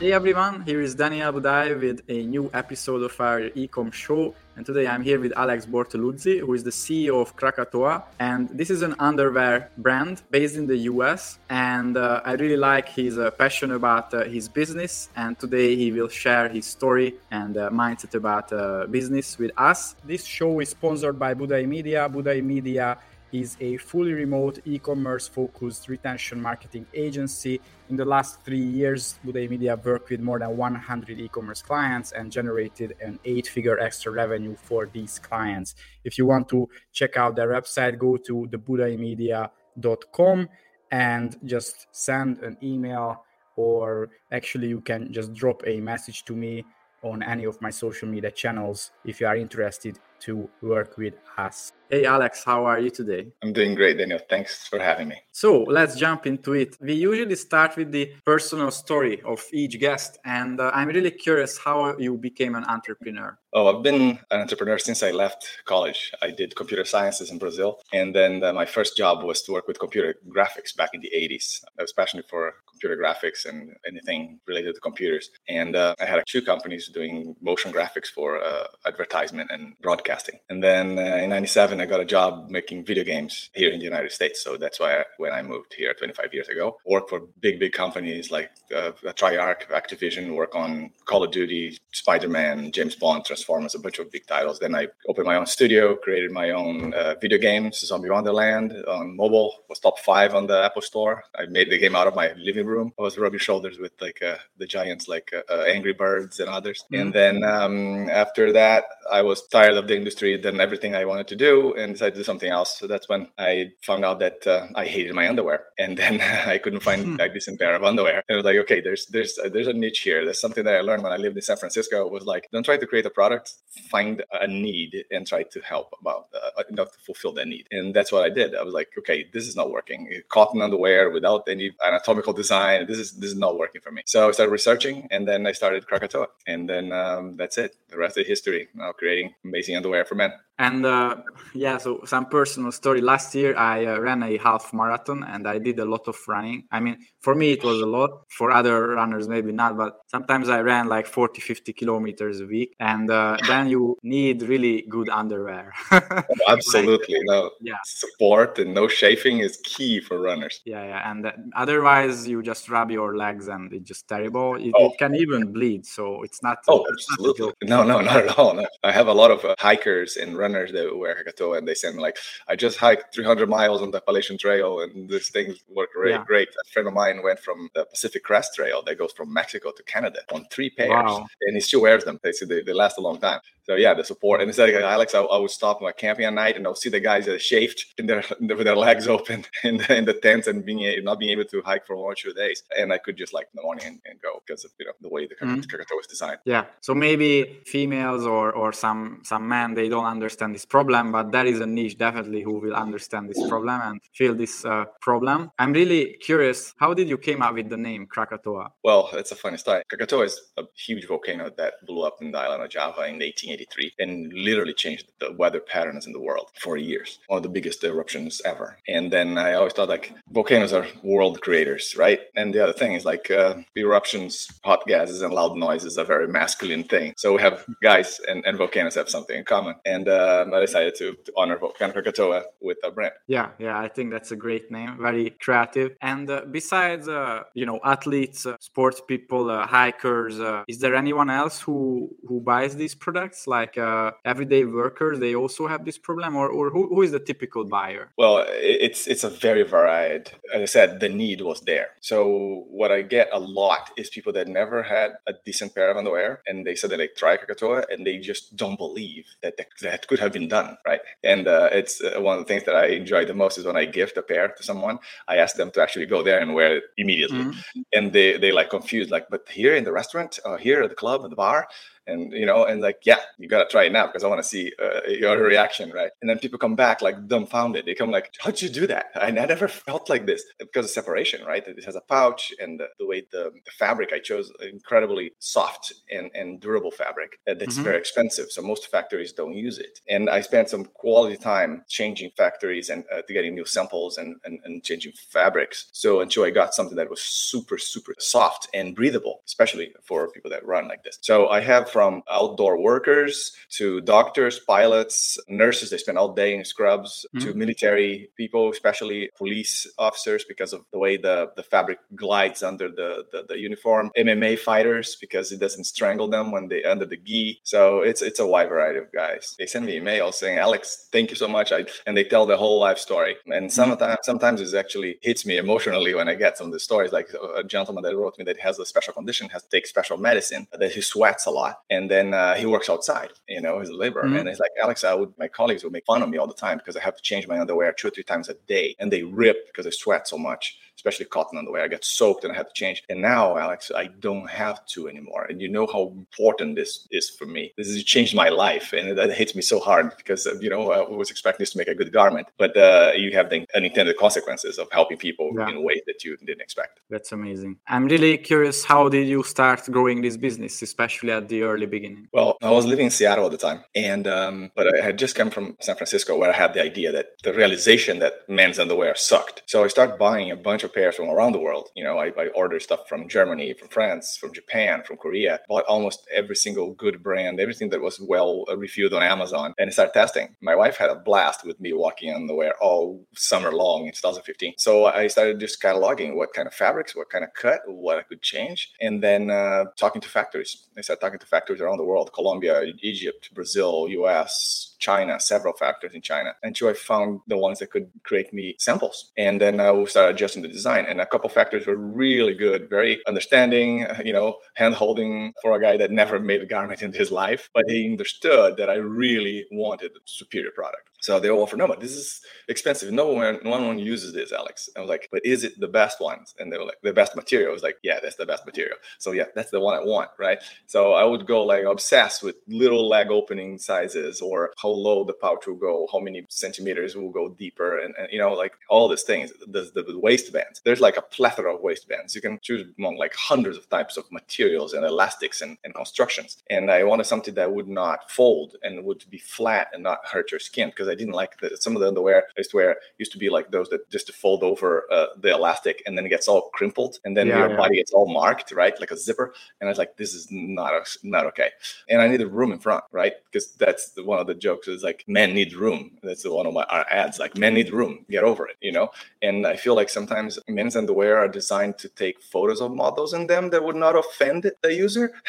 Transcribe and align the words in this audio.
Hey 0.00 0.12
everyone, 0.12 0.62
here 0.62 0.80
is 0.80 0.94
Daniel 0.94 1.32
Budai 1.32 1.76
with 1.76 2.02
a 2.08 2.22
new 2.22 2.48
episode 2.54 3.02
of 3.02 3.20
our 3.20 3.40
Ecom 3.56 3.92
show. 3.92 4.32
And 4.54 4.64
today 4.64 4.86
I'm 4.86 5.02
here 5.02 5.18
with 5.18 5.32
Alex 5.36 5.66
Bortoluzzi, 5.66 6.38
who 6.38 6.54
is 6.54 6.62
the 6.62 6.70
CEO 6.70 7.20
of 7.20 7.34
Krakatoa. 7.34 8.04
And 8.20 8.48
this 8.50 8.70
is 8.70 8.82
an 8.82 8.94
underwear 9.00 9.70
brand 9.76 10.22
based 10.30 10.54
in 10.54 10.68
the 10.68 10.76
US. 10.92 11.40
And 11.50 11.96
uh, 11.96 12.20
I 12.24 12.34
really 12.34 12.56
like 12.56 12.88
his 12.88 13.18
uh, 13.18 13.32
passion 13.32 13.72
about 13.72 14.14
uh, 14.14 14.22
his 14.22 14.48
business. 14.48 15.08
And 15.16 15.36
today 15.36 15.74
he 15.74 15.90
will 15.90 16.08
share 16.08 16.48
his 16.48 16.66
story 16.66 17.16
and 17.32 17.56
uh, 17.56 17.68
mindset 17.70 18.14
about 18.14 18.52
uh, 18.52 18.86
business 18.86 19.36
with 19.36 19.50
us. 19.56 19.96
This 20.04 20.24
show 20.24 20.60
is 20.60 20.68
sponsored 20.68 21.18
by 21.18 21.34
Budai 21.34 21.66
Media. 21.66 22.08
Budai 22.08 22.40
Media 22.40 22.98
is 23.32 23.56
a 23.60 23.76
fully 23.76 24.12
remote 24.12 24.60
e-commerce 24.64 25.28
focused 25.28 25.88
retention 25.88 26.40
marketing 26.40 26.86
agency. 26.94 27.60
In 27.90 27.96
the 27.96 28.04
last 28.04 28.42
three 28.42 28.62
years, 28.62 29.18
Budai 29.24 29.48
Media 29.48 29.76
worked 29.76 30.10
with 30.10 30.20
more 30.20 30.38
than 30.38 30.56
100 30.56 31.18
e-commerce 31.18 31.62
clients 31.62 32.12
and 32.12 32.30
generated 32.32 32.94
an 33.00 33.18
eight-figure 33.24 33.78
extra 33.78 34.12
revenue 34.12 34.56
for 34.56 34.86
these 34.92 35.18
clients. 35.18 35.74
If 36.04 36.18
you 36.18 36.26
want 36.26 36.48
to 36.50 36.68
check 36.92 37.16
out 37.16 37.36
their 37.36 37.48
website, 37.48 37.98
go 37.98 38.16
to 38.16 38.48
thebudaimedia.com 38.50 40.48
and 40.90 41.36
just 41.44 41.86
send 41.92 42.38
an 42.38 42.56
email 42.62 43.24
or 43.56 44.08
actually 44.32 44.68
you 44.68 44.80
can 44.80 45.12
just 45.12 45.34
drop 45.34 45.62
a 45.66 45.80
message 45.80 46.24
to 46.24 46.34
me 46.34 46.64
on 47.02 47.22
any 47.22 47.44
of 47.44 47.60
my 47.60 47.70
social 47.70 48.08
media 48.08 48.30
channels 48.30 48.90
if 49.04 49.20
you 49.20 49.26
are 49.26 49.36
interested 49.36 49.98
to 50.20 50.48
work 50.62 50.96
with 50.96 51.14
us. 51.36 51.72
Hey, 51.90 52.04
Alex, 52.04 52.44
how 52.44 52.66
are 52.66 52.78
you 52.78 52.90
today? 52.90 53.28
I'm 53.42 53.54
doing 53.54 53.74
great, 53.74 53.96
Daniel. 53.96 54.20
Thanks 54.28 54.68
for 54.68 54.78
having 54.78 55.08
me. 55.08 55.16
So 55.32 55.62
let's 55.62 55.96
jump 55.96 56.26
into 56.26 56.52
it. 56.52 56.76
We 56.82 56.92
usually 56.92 57.34
start 57.36 57.76
with 57.76 57.92
the 57.92 58.12
personal 58.26 58.70
story 58.70 59.22
of 59.22 59.42
each 59.54 59.80
guest, 59.80 60.18
and 60.24 60.60
uh, 60.60 60.70
I'm 60.74 60.88
really 60.88 61.10
curious 61.10 61.56
how 61.56 61.96
you 61.96 62.18
became 62.18 62.56
an 62.56 62.64
entrepreneur. 62.64 63.38
Oh, 63.54 63.74
I've 63.74 63.82
been 63.82 64.18
an 64.30 64.40
entrepreneur 64.40 64.76
since 64.76 65.02
I 65.02 65.12
left 65.12 65.48
college. 65.64 66.12
I 66.20 66.30
did 66.30 66.54
computer 66.54 66.84
sciences 66.84 67.30
in 67.30 67.38
Brazil, 67.38 67.80
and 67.94 68.14
then 68.14 68.44
uh, 68.44 68.52
my 68.52 68.66
first 68.66 68.94
job 68.94 69.24
was 69.24 69.40
to 69.42 69.52
work 69.52 69.66
with 69.66 69.78
computer 69.78 70.16
graphics 70.28 70.76
back 70.76 70.90
in 70.92 71.00
the 71.00 71.10
80s. 71.14 71.64
I 71.78 71.82
was 71.82 71.94
passionate 71.94 72.28
for 72.28 72.54
computer 72.78 73.00
graphics 73.02 73.44
and 73.44 73.74
anything 73.86 74.38
related 74.46 74.74
to 74.74 74.80
computers. 74.80 75.30
And 75.48 75.74
uh, 75.74 75.94
I 76.00 76.04
had 76.04 76.22
two 76.26 76.42
companies 76.42 76.88
doing 76.88 77.34
motion 77.40 77.72
graphics 77.72 78.06
for 78.06 78.42
uh, 78.42 78.66
advertisement 78.86 79.50
and 79.50 79.74
broadcasting. 80.08 80.40
And 80.48 80.62
then 80.62 80.98
uh, 80.98 81.22
in 81.22 81.30
97, 81.30 81.80
I 81.80 81.86
got 81.86 82.00
a 82.00 82.04
job 82.04 82.50
making 82.50 82.84
video 82.84 83.04
games 83.04 83.50
here 83.54 83.70
in 83.70 83.78
the 83.78 83.84
United 83.84 84.12
States. 84.12 84.42
So 84.42 84.56
that's 84.56 84.80
why 84.80 85.00
I, 85.00 85.04
when 85.18 85.32
I 85.32 85.42
moved 85.42 85.74
here 85.74 85.94
25 85.94 86.32
years 86.32 86.48
ago, 86.48 86.78
worked 86.86 87.10
for 87.10 87.20
big, 87.40 87.58
big 87.60 87.72
companies 87.72 88.30
like 88.30 88.50
uh, 88.74 88.92
Treyarch, 89.20 89.68
Activision, 89.70 90.34
work 90.34 90.54
on 90.54 90.90
Call 91.04 91.24
of 91.24 91.30
Duty, 91.30 91.78
Spider-Man, 91.92 92.72
James 92.72 92.96
Bond, 92.96 93.24
Transformers, 93.24 93.74
a 93.74 93.78
bunch 93.78 93.98
of 93.98 94.10
big 94.10 94.26
titles. 94.26 94.58
Then 94.58 94.74
I 94.74 94.88
opened 95.08 95.26
my 95.26 95.36
own 95.36 95.46
studio, 95.46 95.96
created 95.96 96.30
my 96.32 96.50
own 96.50 96.94
uh, 96.94 97.14
video 97.20 97.38
games, 97.38 97.78
Zombie 97.78 98.10
Wonderland 98.10 98.72
on 98.86 99.16
mobile, 99.16 99.64
was 99.68 99.78
top 99.78 99.98
five 99.98 100.34
on 100.34 100.46
the 100.46 100.62
Apple 100.62 100.82
Store. 100.82 101.24
I 101.38 101.46
made 101.46 101.70
the 101.70 101.78
game 101.78 101.94
out 101.94 102.06
of 102.06 102.14
my 102.14 102.32
living 102.36 102.66
room. 102.66 102.92
I 102.98 103.02
was 103.02 103.18
rubbing 103.18 103.40
shoulders 103.40 103.78
with 103.78 103.92
like 104.00 104.22
uh, 104.22 104.36
the 104.58 104.66
giants 104.66 105.08
like 105.08 105.32
uh, 105.34 105.42
uh, 105.52 105.62
Angry 105.62 105.92
Birds 105.92 106.40
and 106.40 106.48
others. 106.48 106.84
Mm-hmm. 106.84 107.00
And 107.00 107.12
then 107.12 107.44
um, 107.44 108.08
after 108.10 108.52
that, 108.52 108.84
I 109.10 109.22
was 109.22 109.46
tired 109.48 109.74
of 109.74 109.86
the 109.88 109.97
industry, 110.00 110.32
than 110.44 110.60
everything 110.60 110.94
I 110.94 111.04
wanted 111.04 111.28
to 111.28 111.36
do, 111.36 111.74
and 111.74 111.94
decided 111.94 112.14
to 112.14 112.20
do 112.20 112.24
something 112.24 112.50
else. 112.58 112.78
So 112.78 112.86
that's 112.86 113.08
when 113.08 113.22
I 113.38 113.72
found 113.82 114.04
out 114.04 114.18
that 114.24 114.46
uh, 114.46 114.66
I 114.74 114.84
hated 114.86 115.14
my 115.14 115.28
underwear, 115.28 115.60
and 115.78 115.92
then 116.00 116.14
I 116.54 116.58
couldn't 116.58 116.84
find 116.90 117.02
hmm. 117.04 117.20
a 117.20 117.28
decent 117.28 117.58
pair 117.60 117.74
of 117.74 117.84
underwear. 117.84 118.22
And 118.28 118.34
I 118.34 118.36
was 118.36 118.44
like, 118.44 118.60
okay, 118.64 118.80
there's 118.80 119.06
there's 119.06 119.38
uh, 119.38 119.48
there's 119.48 119.66
a 119.66 119.72
niche 119.72 120.00
here. 120.00 120.24
There's 120.24 120.40
something 120.40 120.64
that 120.64 120.76
I 120.76 120.82
learned 120.88 121.02
when 121.02 121.12
I 121.12 121.16
lived 121.16 121.36
in 121.36 121.42
San 121.42 121.56
Francisco. 121.56 122.06
Was 122.08 122.24
like, 122.24 122.48
don't 122.52 122.64
try 122.64 122.76
to 122.76 122.86
create 122.86 123.06
a 123.06 123.10
product, 123.10 123.54
find 123.90 124.24
a 124.32 124.46
need, 124.46 125.04
and 125.10 125.26
try 125.26 125.42
to 125.54 125.60
help 125.60 125.88
about 126.00 126.28
uh, 126.34 126.62
enough 126.70 126.92
to 126.92 126.98
fulfill 127.00 127.32
that 127.34 127.48
need. 127.48 127.66
And 127.70 127.94
that's 127.94 128.12
what 128.12 128.24
I 128.24 128.30
did. 128.30 128.54
I 128.54 128.62
was 128.62 128.74
like, 128.74 128.88
okay, 128.98 129.26
this 129.32 129.46
is 129.46 129.56
not 129.56 129.70
working. 129.70 130.08
Cotton 130.28 130.62
underwear 130.62 131.10
without 131.10 131.48
any 131.48 131.72
anatomical 131.84 132.32
design. 132.32 132.86
This 132.86 132.98
is 132.98 133.12
this 133.12 133.30
is 133.30 133.36
not 133.36 133.58
working 133.58 133.80
for 133.80 133.90
me. 133.90 134.02
So 134.06 134.28
I 134.28 134.32
started 134.32 134.52
researching, 134.52 135.08
and 135.10 135.26
then 135.26 135.46
I 135.46 135.52
started 135.52 135.86
Krakatoa, 135.86 136.28
and 136.46 136.68
then 136.68 136.92
um, 136.92 137.36
that's 137.36 137.58
it. 137.58 137.76
The 137.88 137.98
rest 137.98 138.18
is 138.18 138.26
history. 138.26 138.68
Now 138.74 138.92
creating 138.92 139.34
amazing 139.44 139.76
underwear 139.76 139.87
for 140.06 140.14
men. 140.14 140.32
And 140.60 140.84
uh, 140.84 141.16
yeah, 141.54 141.78
so 141.78 142.00
some 142.04 142.26
personal 142.26 142.72
story. 142.72 143.00
Last 143.00 143.32
year, 143.34 143.56
I 143.56 143.86
uh, 143.86 144.00
ran 144.00 144.24
a 144.24 144.36
half 144.38 144.72
marathon 144.74 145.22
and 145.22 145.46
I 145.46 145.58
did 145.58 145.78
a 145.78 145.84
lot 145.84 146.08
of 146.08 146.16
running. 146.26 146.64
I 146.72 146.80
mean, 146.80 146.98
for 147.20 147.36
me, 147.36 147.52
it 147.52 147.62
was 147.62 147.80
a 147.80 147.86
lot. 147.86 148.10
For 148.28 148.50
other 148.50 148.88
runners, 148.88 149.28
maybe 149.28 149.52
not, 149.52 149.76
but 149.76 149.98
sometimes 150.08 150.48
I 150.48 150.60
ran 150.60 150.88
like 150.88 151.06
40, 151.06 151.40
50 151.40 151.72
kilometers 151.74 152.40
a 152.40 152.46
week. 152.46 152.74
And 152.80 153.08
uh, 153.08 153.36
then 153.46 153.68
you 153.68 153.96
need 154.02 154.42
really 154.42 154.82
good 154.88 155.08
underwear. 155.08 155.72
oh, 155.92 156.22
absolutely. 156.48 157.18
like, 157.18 157.26
no, 157.26 157.50
yeah. 157.60 157.78
support 157.84 158.58
and 158.58 158.74
no 158.74 158.88
chafing 158.88 159.38
is 159.38 159.60
key 159.62 160.00
for 160.00 160.20
runners. 160.20 160.60
Yeah, 160.64 160.84
yeah. 160.84 161.08
And 161.08 161.26
uh, 161.26 161.32
otherwise, 161.54 162.26
you 162.26 162.42
just 162.42 162.68
rub 162.68 162.90
your 162.90 163.16
legs 163.16 163.46
and 163.46 163.72
it's 163.72 163.86
just 163.86 164.08
terrible. 164.08 164.56
It, 164.56 164.72
oh. 164.76 164.86
it 164.90 164.98
can 164.98 165.14
even 165.14 165.52
bleed. 165.52 165.86
So 165.86 166.24
it's 166.24 166.42
not. 166.42 166.58
Oh, 166.66 166.84
it's 166.88 167.06
absolutely. 167.12 167.52
Not 167.62 167.86
no, 167.86 167.98
no, 167.98 168.00
not 168.00 168.16
at 168.16 168.38
all. 168.38 168.54
No. 168.54 168.66
I 168.82 168.90
have 168.90 169.06
a 169.06 169.14
lot 169.14 169.30
of 169.30 169.44
uh, 169.44 169.54
hikers 169.78 170.16
and 170.16 170.36
runners 170.36 170.72
that 170.72 170.96
wear 170.96 171.14
Krakatoa 171.14 171.58
and 171.58 171.68
they 171.68 171.74
send 171.74 171.96
me 171.96 172.02
like, 172.02 172.18
I 172.48 172.56
just 172.56 172.78
hiked 172.78 173.14
300 173.14 173.48
miles 173.48 173.82
on 173.82 173.90
the 173.90 173.98
Appalachian 173.98 174.38
Trail 174.38 174.80
and 174.80 175.08
this 175.08 175.30
thing 175.30 175.54
worked 175.68 175.94
really 175.94 176.12
yeah. 176.12 176.24
great. 176.24 176.48
A 176.48 176.70
friend 176.72 176.88
of 176.88 176.94
mine 176.94 177.22
went 177.22 177.38
from 177.38 177.68
the 177.74 177.84
Pacific 177.84 178.24
Crest 178.24 178.54
Trail 178.54 178.82
that 178.86 178.98
goes 178.98 179.12
from 179.12 179.32
Mexico 179.32 179.70
to 179.70 179.82
Canada 179.84 180.20
on 180.32 180.46
three 180.50 180.70
pairs 180.70 180.90
wow. 180.90 181.26
and 181.42 181.54
he 181.54 181.60
still 181.60 181.82
wears 181.82 182.04
them. 182.04 182.18
They 182.22 182.32
say 182.32 182.46
they, 182.46 182.62
they 182.62 182.72
last 182.72 182.98
a 182.98 183.00
long 183.00 183.18
time. 183.18 183.40
So 183.68 183.74
yeah, 183.74 183.92
the 183.92 184.02
support. 184.02 184.40
And 184.40 184.48
it's 184.48 184.58
like 184.58 184.72
Alex, 184.72 185.14
I, 185.14 185.20
I 185.20 185.38
would 185.38 185.50
stop 185.50 185.82
my 185.82 185.92
camping 185.92 186.24
at 186.24 186.32
night 186.32 186.56
and 186.56 186.66
I'll 186.66 186.74
see 186.74 186.88
the 186.88 187.00
guys 187.00 187.26
that 187.26 187.34
are 187.34 187.38
shaved 187.38 187.84
and 187.98 188.08
their 188.08 188.24
with 188.40 188.64
their 188.64 188.74
legs 188.74 189.06
open 189.06 189.44
in 189.62 189.76
the, 189.76 189.96
in 189.96 190.04
the 190.06 190.14
tents 190.14 190.46
and 190.46 190.64
being 190.64 191.04
not 191.04 191.18
being 191.18 191.32
able 191.32 191.44
to 191.44 191.60
hike 191.62 191.86
for 191.86 191.94
one 191.96 192.12
or 192.12 192.14
two 192.14 192.32
days. 192.32 192.62
And 192.78 192.94
I 192.94 192.98
could 192.98 193.18
just 193.18 193.34
like 193.34 193.46
in 193.52 193.56
the 193.56 193.62
morning 193.62 193.84
and, 193.86 194.00
and 194.06 194.22
go 194.22 194.42
because 194.46 194.64
of 194.64 194.70
you 194.80 194.86
know 194.86 194.92
the 195.02 195.10
way 195.10 195.26
the 195.26 195.34
mm-hmm. 195.34 195.60
Krakatoa 195.60 196.00
is 196.00 196.06
designed. 196.06 196.38
Yeah. 196.46 196.64
So 196.80 196.94
maybe 196.94 197.60
females 197.66 198.24
or 198.24 198.52
or 198.52 198.72
some 198.72 199.20
some 199.22 199.46
men 199.46 199.67
they 199.74 199.88
don't 199.88 200.04
understand 200.04 200.54
this 200.54 200.64
problem, 200.64 201.12
but 201.12 201.32
there 201.32 201.46
is 201.46 201.60
a 201.60 201.66
niche 201.66 201.98
definitely 201.98 202.42
who 202.42 202.58
will 202.58 202.74
understand 202.74 203.28
this 203.28 203.46
problem 203.48 203.80
and 203.82 204.00
feel 204.14 204.34
this 204.34 204.64
uh, 204.64 204.84
problem. 205.00 205.50
I'm 205.58 205.72
really 205.72 206.16
curious. 206.20 206.74
How 206.78 206.94
did 206.94 207.08
you 207.08 207.18
came 207.18 207.42
up 207.42 207.54
with 207.54 207.68
the 207.68 207.76
name 207.76 208.06
Krakatoa? 208.06 208.72
Well, 208.84 209.10
it's 209.12 209.32
a 209.32 209.36
funny 209.36 209.58
story. 209.58 209.82
Krakatoa 209.88 210.24
is 210.24 210.40
a 210.56 210.62
huge 210.76 211.06
volcano 211.06 211.50
that 211.56 211.74
blew 211.86 212.02
up 212.02 212.16
in 212.20 212.30
the 212.30 212.38
island 212.38 212.62
of 212.62 212.70
Java 212.70 213.02
in 213.02 213.18
1883 213.18 213.92
and 213.98 214.32
literally 214.32 214.74
changed 214.74 215.10
the 215.20 215.32
weather 215.32 215.60
patterns 215.60 216.06
in 216.06 216.12
the 216.12 216.20
world 216.20 216.50
for 216.60 216.76
years. 216.76 217.18
One 217.26 217.38
of 217.38 217.42
the 217.42 217.48
biggest 217.48 217.84
eruptions 217.84 218.40
ever. 218.44 218.78
And 218.88 219.12
then 219.12 219.38
I 219.38 219.54
always 219.54 219.72
thought 219.72 219.88
like 219.88 220.12
volcanoes 220.30 220.72
are 220.72 220.86
world 221.02 221.40
creators, 221.40 221.94
right? 221.96 222.20
And 222.36 222.54
the 222.54 222.62
other 222.62 222.72
thing 222.72 222.92
is 222.92 223.04
like 223.04 223.30
uh, 223.30 223.56
eruptions, 223.76 224.48
hot 224.64 224.86
gases, 224.86 225.22
and 225.22 225.32
loud 225.32 225.56
noises 225.56 225.98
are 225.98 226.04
very 226.04 226.28
masculine 226.28 226.84
thing. 226.84 227.14
So 227.16 227.34
we 227.34 227.42
have 227.42 227.64
guys 227.82 228.20
and, 228.28 228.44
and 228.46 228.56
volcanoes 228.56 228.94
have 228.94 229.08
something 229.08 229.36
in 229.36 229.44
common. 229.44 229.57
And 229.84 230.08
uh, 230.08 230.46
I 230.52 230.60
decided 230.60 230.94
to, 230.96 231.14
to 231.24 231.32
honor 231.36 231.58
Volcano 231.58 231.92
Krakatoa 231.92 232.42
with 232.60 232.78
a 232.84 232.90
brand. 232.90 233.14
Yeah, 233.26 233.50
yeah, 233.58 233.78
I 233.78 233.88
think 233.88 234.10
that's 234.10 234.30
a 234.32 234.36
great 234.36 234.70
name, 234.70 234.98
very 235.00 235.30
creative. 235.30 235.96
And 236.00 236.30
uh, 236.30 236.42
besides, 236.50 237.08
uh, 237.08 237.44
you 237.54 237.66
know, 237.66 237.80
athletes, 237.84 238.46
uh, 238.46 238.56
sports 238.60 239.00
people, 239.06 239.50
uh, 239.50 239.66
hikers, 239.66 240.38
is 240.68 240.78
there 240.78 240.94
anyone 240.94 241.30
else 241.30 241.60
who 241.60 242.10
who 242.26 242.40
buys 242.40 242.76
these 242.76 242.94
products? 242.94 243.38
like 243.46 243.78
uh, 243.78 244.12
everyday 244.24 244.64
workers 244.64 245.18
they 245.18 245.34
also 245.34 245.66
have 245.66 245.84
this 245.84 245.98
problem 245.98 246.36
or, 246.36 246.48
or 246.48 246.70
who, 246.70 246.88
who 246.88 247.02
is 247.02 247.10
the 247.10 247.18
typical 247.18 247.64
buyer 247.64 248.10
well 248.16 248.44
it's 248.48 249.06
it's 249.06 249.24
a 249.24 249.30
very 249.30 249.62
varied 249.62 250.30
as 250.54 250.62
i 250.62 250.64
said 250.64 251.00
the 251.00 251.08
need 251.08 251.40
was 251.40 251.60
there 251.62 251.88
so 252.00 252.64
what 252.68 252.92
i 252.92 253.02
get 253.02 253.28
a 253.32 253.38
lot 253.38 253.90
is 253.96 254.08
people 254.10 254.32
that 254.32 254.46
never 254.46 254.82
had 254.82 255.12
a 255.26 255.32
decent 255.44 255.74
pair 255.74 255.90
of 255.90 255.96
underwear 255.96 256.42
and 256.46 256.66
they 256.66 256.74
said 256.74 256.90
that 256.90 256.98
they 256.98 257.08
try 257.08 257.36
Krakatoa 257.36 257.84
and 257.90 258.06
they 258.06 258.18
just 258.18 258.56
don't 258.56 258.76
believe 258.76 259.24
that 259.42 259.56
that, 259.82 260.06
could 260.08 260.18
have 260.18 260.32
been 260.32 260.48
done 260.48 260.76
right 260.86 261.00
and 261.22 261.46
uh, 261.46 261.68
it's 261.72 262.00
uh, 262.00 262.20
one 262.20 262.38
of 262.38 262.44
the 262.44 262.48
things 262.48 262.64
that 262.64 262.74
i 262.74 262.86
enjoy 262.86 263.24
the 263.24 263.34
most 263.34 263.58
is 263.58 263.64
when 263.64 263.76
i 263.76 263.84
gift 263.84 264.16
a 264.16 264.22
pair 264.22 264.48
to 264.48 264.62
someone 264.62 264.98
i 265.28 265.36
ask 265.36 265.56
them 265.56 265.70
to 265.70 265.82
actually 265.82 266.06
go 266.06 266.22
there 266.22 266.40
and 266.40 266.54
wear 266.54 266.76
it 266.76 266.84
immediately 266.96 267.44
mm-hmm. 267.44 267.80
and 267.92 268.12
they 268.12 268.36
they 268.36 268.52
like 268.52 268.70
confused 268.70 269.10
like 269.10 269.26
but 269.30 269.48
here 269.48 269.74
in 269.74 269.84
the 269.84 269.92
restaurant 269.92 270.38
uh, 270.44 270.56
here 270.56 270.82
at 270.82 270.88
the 270.88 270.96
club 270.96 271.22
at 271.24 271.30
the 271.30 271.36
bar 271.36 271.68
And, 272.08 272.32
you 272.32 272.46
know, 272.46 272.64
and 272.64 272.80
like, 272.80 273.00
yeah, 273.04 273.20
you 273.38 273.48
got 273.48 273.62
to 273.62 273.68
try 273.68 273.84
it 273.84 273.92
now 273.92 274.06
because 274.06 274.24
I 274.24 274.28
want 274.28 274.42
to 274.42 274.48
see 274.48 274.72
uh, 274.82 275.08
your 275.08 275.38
reaction, 275.38 275.90
right? 275.90 276.10
And 276.20 276.28
then 276.28 276.38
people 276.38 276.58
come 276.58 276.74
back 276.74 277.02
like 277.02 277.28
dumbfounded. 277.28 277.86
They 277.86 277.94
come 277.94 278.10
like, 278.10 278.32
how'd 278.40 278.60
you 278.60 278.68
do 278.68 278.86
that? 278.86 279.06
I, 279.14 279.26
I 279.26 279.30
never 279.30 279.68
felt 279.68 280.08
like 280.08 280.26
this 280.26 280.42
because 280.58 280.86
of 280.86 280.90
separation, 280.90 281.44
right? 281.44 281.66
It 281.66 281.84
has 281.84 281.96
a 281.96 282.00
pouch 282.00 282.52
and 282.58 282.80
the, 282.80 282.88
the 282.98 283.06
way 283.06 283.26
the, 283.30 283.52
the, 283.64 283.70
fabric 283.78 284.10
I 284.12 284.18
chose, 284.18 284.50
incredibly 284.60 285.32
soft 285.38 285.92
and, 286.10 286.30
and 286.34 286.60
durable 286.60 286.90
fabric 286.90 287.38
that's 287.46 287.74
mm-hmm. 287.74 287.82
very 287.82 287.98
expensive. 287.98 288.50
So 288.50 288.62
most 288.62 288.90
factories 288.90 289.32
don't 289.32 289.54
use 289.54 289.78
it. 289.78 290.00
And 290.08 290.28
I 290.28 290.40
spent 290.40 290.68
some 290.68 290.84
quality 290.84 291.36
time 291.36 291.84
changing 291.88 292.30
factories 292.36 292.88
and 292.88 293.04
uh, 293.12 293.22
getting 293.28 293.54
new 293.54 293.64
samples 293.64 294.18
and, 294.18 294.36
and, 294.44 294.58
and 294.64 294.82
changing 294.82 295.12
fabrics. 295.30 295.88
So 295.92 296.20
until 296.20 296.44
I 296.44 296.50
got 296.50 296.74
something 296.74 296.96
that 296.96 297.10
was 297.10 297.20
super, 297.20 297.78
super 297.78 298.14
soft 298.18 298.68
and 298.74 298.96
breathable, 298.96 299.42
especially 299.46 299.92
for 300.02 300.28
people 300.30 300.50
that 300.50 300.66
run 300.66 300.88
like 300.88 301.04
this. 301.04 301.18
So 301.20 301.48
I 301.48 301.60
have 301.60 301.88
from 301.98 302.22
outdoor 302.30 302.80
workers 302.80 303.52
to 303.70 304.00
doctors, 304.02 304.60
pilots, 304.60 305.36
nurses, 305.48 305.90
they 305.90 305.98
spend 305.98 306.16
all 306.16 306.32
day 306.32 306.54
in 306.54 306.64
scrubs, 306.64 307.26
mm-hmm. 307.34 307.44
to 307.44 307.54
military 307.54 308.30
people, 308.36 308.70
especially 308.70 309.30
police 309.36 309.84
officers, 309.98 310.44
because 310.44 310.72
of 310.72 310.84
the 310.92 310.98
way 311.04 311.16
the, 311.16 311.50
the 311.56 311.62
fabric 311.64 311.98
glides 312.14 312.62
under 312.62 312.88
the, 312.88 313.24
the, 313.32 313.40
the 313.48 313.58
uniform, 313.58 314.12
MMA 314.16 314.60
fighters, 314.60 315.16
because 315.20 315.50
it 315.50 315.58
doesn't 315.58 315.86
strangle 315.94 316.28
them 316.28 316.52
when 316.52 316.68
they 316.68 316.84
under 316.84 317.04
the 317.04 317.16
gi. 317.16 317.58
So 317.64 318.02
it's 318.02 318.22
it's 318.22 318.38
a 318.38 318.46
wide 318.46 318.68
variety 318.68 319.00
of 319.00 319.10
guys. 319.10 319.56
They 319.58 319.66
send 319.66 319.84
me 319.84 319.98
emails 319.98 320.34
saying, 320.34 320.56
Alex, 320.56 321.08
thank 321.10 321.30
you 321.30 321.36
so 321.36 321.48
much. 321.48 321.72
I, 321.72 321.80
and 322.06 322.16
they 322.16 322.22
tell 322.22 322.46
the 322.46 322.56
whole 322.56 322.78
life 322.78 322.98
story. 322.98 323.34
And 323.46 323.66
mm-hmm. 323.66 323.80
sometimes 323.80 324.18
sometimes 324.22 324.60
it 324.60 324.78
actually 324.78 325.18
hits 325.20 325.44
me 325.44 325.56
emotionally 325.56 326.14
when 326.14 326.28
I 326.28 326.36
get 326.36 326.58
some 326.58 326.68
of 326.68 326.72
the 326.72 326.84
stories. 326.88 327.10
Like 327.10 327.30
a 327.56 327.64
gentleman 327.64 328.04
that 328.04 328.16
wrote 328.16 328.38
me 328.38 328.44
that 328.44 328.60
has 328.60 328.78
a 328.78 328.86
special 328.86 329.14
condition, 329.14 329.48
has 329.48 329.64
to 329.64 329.68
take 329.68 329.86
special 329.88 330.16
medicine, 330.16 330.68
that 330.70 330.92
he 330.92 331.00
sweats 331.00 331.46
a 331.46 331.50
lot, 331.50 331.80
and 331.90 332.10
then 332.10 332.34
uh, 332.34 332.54
he 332.54 332.66
works 332.66 332.90
outside. 332.90 333.30
You 333.48 333.60
know, 333.60 333.80
he's 333.80 333.88
a 333.88 333.94
laborer, 333.94 334.24
mm-hmm. 334.24 334.36
and 334.36 334.48
it's 334.48 334.60
like 334.60 334.70
Alex. 334.82 335.04
I 335.04 335.14
would 335.14 335.32
my 335.38 335.48
colleagues 335.48 335.84
would 335.84 335.92
make 335.92 336.06
fun 336.06 336.22
of 336.22 336.28
me 336.28 336.38
all 336.38 336.46
the 336.46 336.54
time 336.54 336.78
because 336.78 336.96
I 336.96 337.00
have 337.00 337.16
to 337.16 337.22
change 337.22 337.48
my 337.48 337.58
underwear 337.58 337.92
two 337.92 338.08
or 338.08 338.10
three 338.10 338.24
times 338.24 338.48
a 338.48 338.54
day, 338.66 338.94
and 338.98 339.12
they 339.12 339.22
rip 339.22 339.66
because 339.66 339.86
I 339.86 339.90
sweat 339.90 340.28
so 340.28 340.38
much 340.38 340.78
especially 340.98 341.26
cotton 341.26 341.58
underwear. 341.58 341.82
I 341.84 341.88
get 341.88 342.04
soaked 342.04 342.44
and 342.44 342.52
I 342.52 342.56
have 342.56 342.68
to 342.68 342.74
change. 342.74 343.02
And 343.08 343.20
now, 343.22 343.56
Alex, 343.56 343.90
I 343.94 344.06
don't 344.06 344.48
have 344.50 344.84
to 344.92 345.08
anymore. 345.08 345.44
And 345.48 345.60
you 345.62 345.68
know 345.68 345.86
how 345.86 346.02
important 346.16 346.76
this 346.76 347.06
is 347.10 347.30
for 347.30 347.46
me. 347.46 347.72
This 347.76 347.88
has 347.88 348.02
changed 348.02 348.34
my 348.34 348.48
life, 348.48 348.92
and 348.92 349.16
that 349.16 349.32
hits 349.32 349.54
me 349.54 349.62
so 349.62 349.78
hard 349.78 350.16
because 350.16 350.46
uh, 350.46 350.54
you 350.60 350.70
know 350.70 350.82
I 350.92 351.00
was 351.22 351.30
expecting 351.30 351.62
this 351.62 351.70
to 351.72 351.78
make 351.78 351.88
a 351.88 351.94
good 351.94 352.12
garment, 352.12 352.46
but 352.58 352.76
uh, 352.76 353.12
you 353.14 353.30
have 353.38 353.48
the 353.50 353.64
unintended 353.74 354.16
consequences 354.16 354.78
of 354.78 354.86
helping 354.98 355.18
people 355.18 355.46
yeah. 355.56 355.68
in 355.70 355.84
ways 355.88 356.02
that 356.06 356.24
you 356.24 356.36
didn't 356.48 356.60
expect. 356.60 357.00
That's 357.10 357.32
amazing. 357.32 357.76
I'm 357.86 358.06
really 358.06 358.36
curious. 358.38 358.84
How 358.84 359.08
did 359.08 359.26
you 359.28 359.42
start 359.42 359.80
growing 359.90 360.22
this 360.22 360.36
business, 360.36 360.82
especially 360.82 361.32
at 361.32 361.48
the 361.48 361.62
early 361.62 361.86
beginning? 361.86 362.28
Well, 362.32 362.56
I 362.62 362.70
was 362.70 362.84
living 362.86 363.06
in 363.06 363.10
Seattle 363.10 363.46
at 363.46 363.52
the 363.52 363.62
time, 363.68 363.80
and 363.94 364.26
um, 364.26 364.70
but 364.74 364.86
I 364.94 365.04
had 365.04 365.18
just 365.18 365.34
come 365.34 365.50
from 365.50 365.76
San 365.80 365.96
Francisco 365.96 366.36
where 366.36 366.50
I 366.50 366.56
had 366.56 366.74
the 366.74 366.82
idea 366.82 367.12
that 367.12 367.26
the 367.44 367.52
realization 367.52 368.18
that 368.18 368.48
men's 368.48 368.78
underwear 368.78 369.14
sucked. 369.14 369.62
So 369.66 369.84
I 369.84 369.88
started 369.88 370.18
buying 370.18 370.50
a 370.50 370.56
bunch 370.56 370.82
of 370.84 370.87
of 370.88 370.94
pairs 370.94 371.16
from 371.16 371.28
around 371.28 371.52
the 371.52 371.60
world. 371.60 371.90
You 371.94 372.04
know, 372.04 372.18
I, 372.18 372.32
I 372.38 372.48
ordered 372.54 372.82
stuff 372.82 373.08
from 373.08 373.28
Germany, 373.28 373.74
from 373.74 373.88
France, 373.88 374.36
from 374.36 374.52
Japan, 374.52 375.02
from 375.04 375.16
Korea. 375.16 375.60
Bought 375.68 375.84
almost 375.84 376.26
every 376.32 376.56
single 376.56 376.92
good 376.94 377.22
brand, 377.22 377.60
everything 377.60 377.90
that 377.90 378.00
was 378.00 378.20
well 378.20 378.64
reviewed 378.76 379.12
on 379.12 379.22
Amazon, 379.22 379.74
and 379.78 379.88
I 379.88 379.92
started 379.92 380.14
testing. 380.14 380.56
My 380.60 380.74
wife 380.74 380.96
had 380.96 381.10
a 381.10 381.14
blast 381.14 381.64
with 381.64 381.80
me 381.80 381.92
walking 381.92 382.34
on 382.34 382.46
the 382.46 382.54
wear 382.54 382.74
all 382.80 383.24
summer 383.34 383.72
long 383.72 384.06
in 384.06 384.12
2015. 384.12 384.74
So 384.78 385.06
I 385.06 385.26
started 385.28 385.60
just 385.60 385.80
cataloging 385.82 386.34
what 386.34 386.52
kind 386.52 386.66
of 386.66 386.74
fabrics, 386.74 387.14
what 387.14 387.30
kind 387.30 387.44
of 387.44 387.52
cut, 387.54 387.80
what 387.86 388.18
I 388.18 388.22
could 388.22 388.42
change, 388.42 388.92
and 389.00 389.22
then 389.22 389.50
uh, 389.50 389.84
talking 389.96 390.20
to 390.22 390.28
factories. 390.28 390.88
I 390.96 391.02
started 391.02 391.20
talking 391.20 391.38
to 391.38 391.46
factories 391.46 391.80
around 391.80 391.98
the 391.98 392.04
world: 392.04 392.32
Colombia, 392.32 392.82
Egypt, 393.02 393.50
Brazil, 393.54 394.08
U.S., 394.08 394.87
China, 394.98 395.38
several 395.40 395.74
factories 395.74 396.14
in 396.14 396.22
China, 396.22 396.54
until 396.62 396.88
I 396.88 396.94
found 396.94 397.40
the 397.46 397.56
ones 397.56 397.78
that 397.78 397.90
could 397.90 398.10
create 398.24 398.52
me 398.52 398.76
samples. 398.78 399.32
And 399.36 399.60
then 399.60 399.80
I 399.80 399.90
will 399.90 400.06
start 400.06 400.30
adjusting 400.30 400.62
the 400.62 400.68
design. 400.68 401.06
And 401.06 401.20
a 401.20 401.26
couple 401.26 401.48
factories 401.50 401.86
were 401.86 401.96
really 401.96 402.54
good, 402.54 402.88
very 402.90 403.20
understanding, 403.26 404.06
you 404.24 404.32
know, 404.32 404.56
hand 404.74 404.94
holding 404.94 405.52
for 405.62 405.76
a 405.76 405.80
guy 405.80 405.96
that 405.96 406.10
never 406.10 406.38
made 406.38 406.62
a 406.62 406.66
garment 406.66 407.02
in 407.02 407.12
his 407.12 407.30
life, 407.30 407.68
but 407.74 407.84
he 407.88 408.10
understood 408.10 408.76
that 408.76 408.90
I 408.90 408.94
really 408.94 409.66
wanted 409.70 410.12
a 410.12 410.20
superior 410.24 410.70
product. 410.72 411.08
So 411.20 411.40
they 411.40 411.50
all 411.50 411.62
offered, 411.62 411.78
no, 411.78 411.94
this 411.98 412.12
is 412.12 412.40
expensive. 412.68 413.12
No 413.12 413.32
one, 413.32 413.58
no 413.64 413.70
one 413.70 413.98
uses 413.98 414.32
this, 414.32 414.52
Alex. 414.52 414.88
I 414.96 415.00
was 415.00 415.08
like, 415.08 415.28
but 415.32 415.44
is 415.44 415.64
it 415.64 415.78
the 415.80 415.88
best 415.88 416.20
ones? 416.20 416.54
And 416.58 416.72
they 416.72 416.78
were 416.78 416.84
like, 416.84 417.00
the 417.02 417.12
best 417.12 417.34
material. 417.34 417.70
I 417.70 417.72
was 417.74 417.82
like, 417.82 417.98
yeah, 418.02 418.20
that's 418.22 418.36
the 418.36 418.46
best 418.46 418.64
material. 418.66 418.96
So 419.18 419.32
yeah, 419.32 419.46
that's 419.54 419.70
the 419.70 419.80
one 419.80 419.98
I 419.98 420.04
want, 420.04 420.30
right? 420.38 420.58
So 420.86 421.12
I 421.12 421.24
would 421.24 421.46
go 421.46 421.64
like 421.64 421.84
obsessed 421.84 422.42
with 422.42 422.56
little 422.68 423.08
leg 423.08 423.30
opening 423.30 423.78
sizes 423.78 424.40
or 424.40 424.72
how 424.80 424.88
low 424.88 425.24
the 425.24 425.32
pouch 425.32 425.66
will 425.66 425.74
go, 425.74 426.08
how 426.12 426.20
many 426.20 426.46
centimeters 426.48 427.16
will 427.16 427.30
go 427.30 427.48
deeper, 427.48 427.98
and, 427.98 428.14
and 428.18 428.28
you 428.30 428.38
know, 428.38 428.52
like 428.52 428.74
all 428.88 429.08
these 429.08 429.22
things. 429.22 429.52
The, 429.66 429.90
the, 429.94 430.02
the 430.02 430.18
waistbands. 430.18 430.80
There's 430.84 431.00
like 431.00 431.16
a 431.16 431.22
plethora 431.22 431.74
of 431.74 431.80
waistbands. 431.80 432.34
You 432.34 432.40
can 432.40 432.58
choose 432.60 432.86
among 432.98 433.16
like 433.16 433.34
hundreds 433.34 433.76
of 433.76 433.88
types 433.88 434.16
of 434.16 434.30
materials 434.30 434.92
and 434.92 435.04
elastics 435.04 435.60
and, 435.60 435.78
and 435.84 435.94
constructions. 435.94 436.62
And 436.70 436.90
I 436.90 437.04
wanted 437.04 437.24
something 437.24 437.54
that 437.54 437.72
would 437.72 437.88
not 437.88 438.30
fold 438.30 438.76
and 438.82 439.04
would 439.04 439.24
be 439.30 439.38
flat 439.38 439.88
and 439.92 440.02
not 440.02 440.26
hurt 440.26 440.50
your 440.50 440.60
skin 440.60 440.88
because 440.88 441.07
I 441.08 441.14
didn't 441.14 441.34
like 441.34 441.58
the, 441.60 441.76
some 441.76 441.94
of 441.96 442.00
the 442.00 442.08
underwear 442.08 442.44
I 442.56 442.58
used 442.58 442.70
to 442.70 442.76
wear 442.76 442.96
used 443.18 443.32
to 443.32 443.38
be 443.38 443.48
like 443.48 443.70
those 443.70 443.88
that 443.90 444.08
just 444.10 444.26
to 444.28 444.32
fold 444.32 444.62
over 444.62 445.06
uh, 445.10 445.26
the 445.40 445.50
elastic 445.50 446.02
and 446.06 446.16
then 446.16 446.26
it 446.26 446.30
gets 446.30 446.48
all 446.48 446.70
crimpled 446.70 447.18
and 447.24 447.36
then 447.36 447.48
yeah, 447.48 447.58
your 447.58 447.70
yeah. 447.70 447.76
body 447.76 447.96
gets 447.96 448.12
all 448.12 448.32
marked, 448.32 448.72
right? 448.72 448.98
Like 449.00 449.10
a 449.10 449.16
zipper. 449.16 449.54
And 449.80 449.88
I 449.88 449.90
was 449.90 449.98
like, 449.98 450.16
this 450.16 450.34
is 450.34 450.48
not 450.50 450.92
a, 450.92 451.04
not 451.22 451.46
okay. 451.46 451.70
And 452.08 452.20
I 452.20 452.28
needed 452.28 452.48
room 452.48 452.72
in 452.72 452.78
front, 452.78 453.04
right? 453.12 453.34
Because 453.44 453.72
that's 453.72 454.10
the, 454.10 454.24
one 454.24 454.38
of 454.38 454.46
the 454.46 454.54
jokes 454.54 454.88
is 454.88 455.02
like 455.02 455.24
men 455.26 455.54
need 455.54 455.74
room. 455.74 456.18
That's 456.22 456.46
one 456.46 456.66
of 456.66 456.74
my 456.74 456.84
our 456.84 457.06
ads, 457.10 457.38
like 457.38 457.56
men 457.56 457.74
need 457.74 457.92
room. 457.92 458.24
Get 458.30 458.44
over 458.44 458.66
it, 458.66 458.76
you 458.80 458.92
know. 458.92 459.10
And 459.42 459.66
I 459.66 459.76
feel 459.76 459.94
like 459.94 460.08
sometimes 460.08 460.58
men's 460.68 460.96
underwear 460.96 461.38
are 461.38 461.48
designed 461.48 461.98
to 461.98 462.08
take 462.08 462.42
photos 462.42 462.80
of 462.80 462.92
models 462.92 463.34
in 463.34 463.46
them 463.46 463.70
that 463.70 463.84
would 463.84 463.96
not 463.96 464.16
offend 464.16 464.70
the 464.82 464.94
user. 464.94 465.32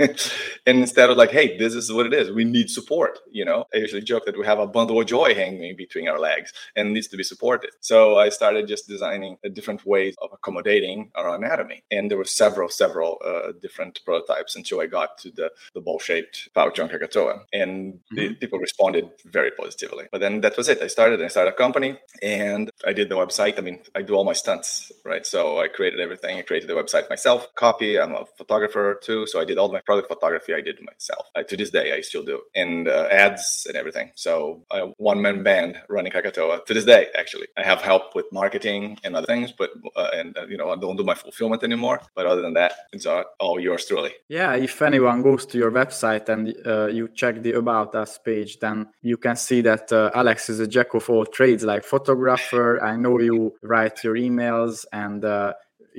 and 0.66 0.78
instead 0.78 1.10
of 1.10 1.16
like, 1.16 1.30
hey, 1.30 1.58
this 1.58 1.74
is 1.74 1.92
what 1.92 2.06
it 2.06 2.14
is, 2.14 2.30
we 2.30 2.44
need 2.44 2.70
support. 2.70 3.18
You 3.30 3.44
know, 3.44 3.66
I 3.74 3.78
usually 3.78 4.02
joke 4.02 4.24
that 4.26 4.38
we 4.38 4.46
have 4.46 4.58
a 4.58 4.66
bundle 4.66 5.00
of 5.00 5.06
joy 5.06 5.34
hanging 5.34 5.76
between 5.76 6.08
our 6.08 6.18
legs 6.18 6.52
and 6.74 6.92
needs 6.92 7.08
to 7.08 7.16
be 7.16 7.22
supported. 7.22 7.70
So 7.80 8.16
I 8.16 8.30
started 8.30 8.66
just 8.66 8.88
designing 8.88 9.36
a 9.44 9.48
different 9.48 9.84
ways 9.84 10.14
of 10.22 10.30
accommodating 10.32 11.10
our 11.14 11.34
anatomy, 11.34 11.84
and 11.90 12.10
there 12.10 12.18
were 12.18 12.24
several, 12.24 12.68
several 12.68 13.20
uh, 13.24 13.52
different 13.60 14.00
prototypes 14.04 14.56
until 14.56 14.80
I 14.80 14.86
got 14.86 15.18
to 15.18 15.30
the 15.30 15.50
the 15.74 15.80
ball-shaped 15.80 16.50
pouch 16.54 16.78
on 16.80 16.88
Krakatoa, 16.88 17.42
and 17.52 17.94
mm-hmm. 17.94 18.16
the, 18.16 18.34
people 18.34 18.58
responded 18.58 19.10
very 19.26 19.50
positively. 19.50 20.06
But 20.10 20.20
then 20.20 20.40
that 20.40 20.56
was 20.56 20.68
it. 20.68 20.80
I 20.80 20.86
started. 20.86 21.22
I 21.22 21.28
started 21.28 21.52
a 21.52 21.56
company, 21.56 21.98
and 22.22 22.70
I 22.86 22.92
did 22.92 23.08
the 23.08 23.16
website. 23.16 23.58
I 23.58 23.62
mean, 23.62 23.80
I 23.94 24.02
do 24.02 24.14
all 24.14 24.24
my 24.24 24.32
stunts, 24.32 24.92
right? 25.04 25.26
So 25.26 25.60
I 25.60 25.68
created 25.68 26.00
everything. 26.00 26.38
I 26.38 26.42
created 26.42 26.68
the 26.68 26.74
website 26.74 27.08
myself. 27.10 27.46
Copy. 27.54 27.98
I'm 27.98 28.14
a 28.14 28.24
photographer 28.36 28.98
too, 29.02 29.26
so 29.26 29.40
I 29.40 29.44
did 29.44 29.58
all 29.58 29.70
my 29.72 29.80
product 29.90 30.08
photography 30.14 30.52
I 30.54 30.62
did 30.68 30.78
myself. 30.90 31.24
Uh, 31.34 31.42
to 31.50 31.54
this 31.60 31.70
day, 31.78 31.86
I 31.96 32.00
still 32.10 32.24
do, 32.32 32.36
and 32.62 32.88
uh, 32.88 33.24
ads 33.24 33.66
and 33.68 33.76
everything. 33.76 34.08
So 34.14 34.30
one 35.10 35.20
man 35.26 35.42
band 35.42 35.72
running 35.88 36.12
Krakatoa 36.12 36.56
to 36.66 36.74
this 36.74 36.86
day. 36.94 37.02
Actually, 37.22 37.48
I 37.60 37.62
have 37.70 37.80
help 37.92 38.04
with 38.14 38.26
marketing 38.32 38.98
and 39.04 39.16
other 39.16 39.26
things, 39.26 39.52
but 39.60 39.70
uh, 39.96 40.10
and 40.18 40.36
uh, 40.38 40.46
you 40.52 40.58
know 40.60 40.68
I 40.70 40.76
don't 40.76 40.96
do 40.96 41.04
my 41.12 41.14
fulfillment 41.14 41.62
anymore. 41.62 41.98
But 42.16 42.26
other 42.26 42.42
than 42.42 42.54
that, 42.54 42.72
it's 42.92 43.06
all 43.44 43.58
yours 43.66 43.82
truly. 43.86 44.12
Yeah, 44.28 44.54
if 44.54 44.80
anyone 44.90 45.22
goes 45.22 45.42
to 45.46 45.58
your 45.58 45.72
website 45.82 46.28
and 46.28 46.42
uh, 46.66 46.86
you 46.86 47.08
check 47.20 47.42
the 47.42 47.52
about 47.52 47.94
us 47.94 48.18
page, 48.18 48.58
then 48.60 48.76
you 49.02 49.16
can 49.16 49.36
see 49.36 49.60
that 49.62 49.92
uh, 49.92 50.10
Alex 50.14 50.48
is 50.52 50.60
a 50.60 50.68
jack 50.76 50.94
of 50.94 51.08
all 51.10 51.26
trades, 51.26 51.64
like 51.64 51.84
photographer. 51.84 52.82
I 52.82 52.96
know 52.96 53.18
you 53.20 53.54
write 53.62 54.04
your 54.04 54.16
emails 54.16 54.84
and 54.92 55.24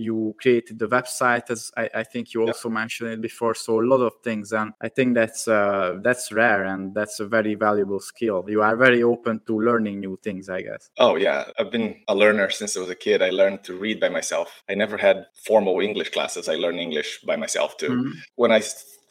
you 0.01 0.35
created 0.41 0.79
the 0.79 0.87
website 0.87 1.49
as 1.49 1.71
I, 1.77 1.89
I 1.93 2.03
think 2.03 2.33
you 2.33 2.41
also 2.41 2.69
yeah. 2.69 2.75
mentioned 2.75 3.09
it 3.11 3.21
before 3.21 3.55
so 3.55 3.79
a 3.79 3.85
lot 3.93 4.01
of 4.01 4.13
things 4.23 4.51
and 4.51 4.73
i 4.81 4.89
think 4.89 5.15
that's 5.15 5.47
uh, 5.47 5.97
that's 6.01 6.31
rare 6.31 6.63
and 6.65 6.93
that's 6.93 7.19
a 7.19 7.27
very 7.27 7.55
valuable 7.55 7.99
skill. 7.99 8.43
You 8.47 8.61
are 8.61 8.75
very 8.75 9.03
open 9.03 9.41
to 9.47 9.59
learning 9.59 9.99
new 9.99 10.17
things 10.23 10.49
i 10.49 10.61
guess. 10.61 10.89
Oh 10.97 11.15
yeah. 11.15 11.45
I've 11.57 11.71
been 11.71 12.01
a 12.07 12.15
learner 12.15 12.49
since 12.49 12.75
i 12.75 12.79
was 12.79 12.89
a 12.89 12.95
kid. 12.95 13.21
I 13.21 13.29
learned 13.29 13.63
to 13.65 13.77
read 13.77 13.99
by 13.99 14.09
myself. 14.09 14.63
I 14.69 14.73
never 14.75 14.97
had 14.97 15.25
formal 15.47 15.79
english 15.79 16.09
classes. 16.09 16.49
I 16.49 16.55
learned 16.55 16.79
english 16.79 17.21
by 17.25 17.35
myself 17.35 17.77
too. 17.77 17.89
Mm-hmm. 17.89 18.11
when 18.35 18.51
i 18.51 18.61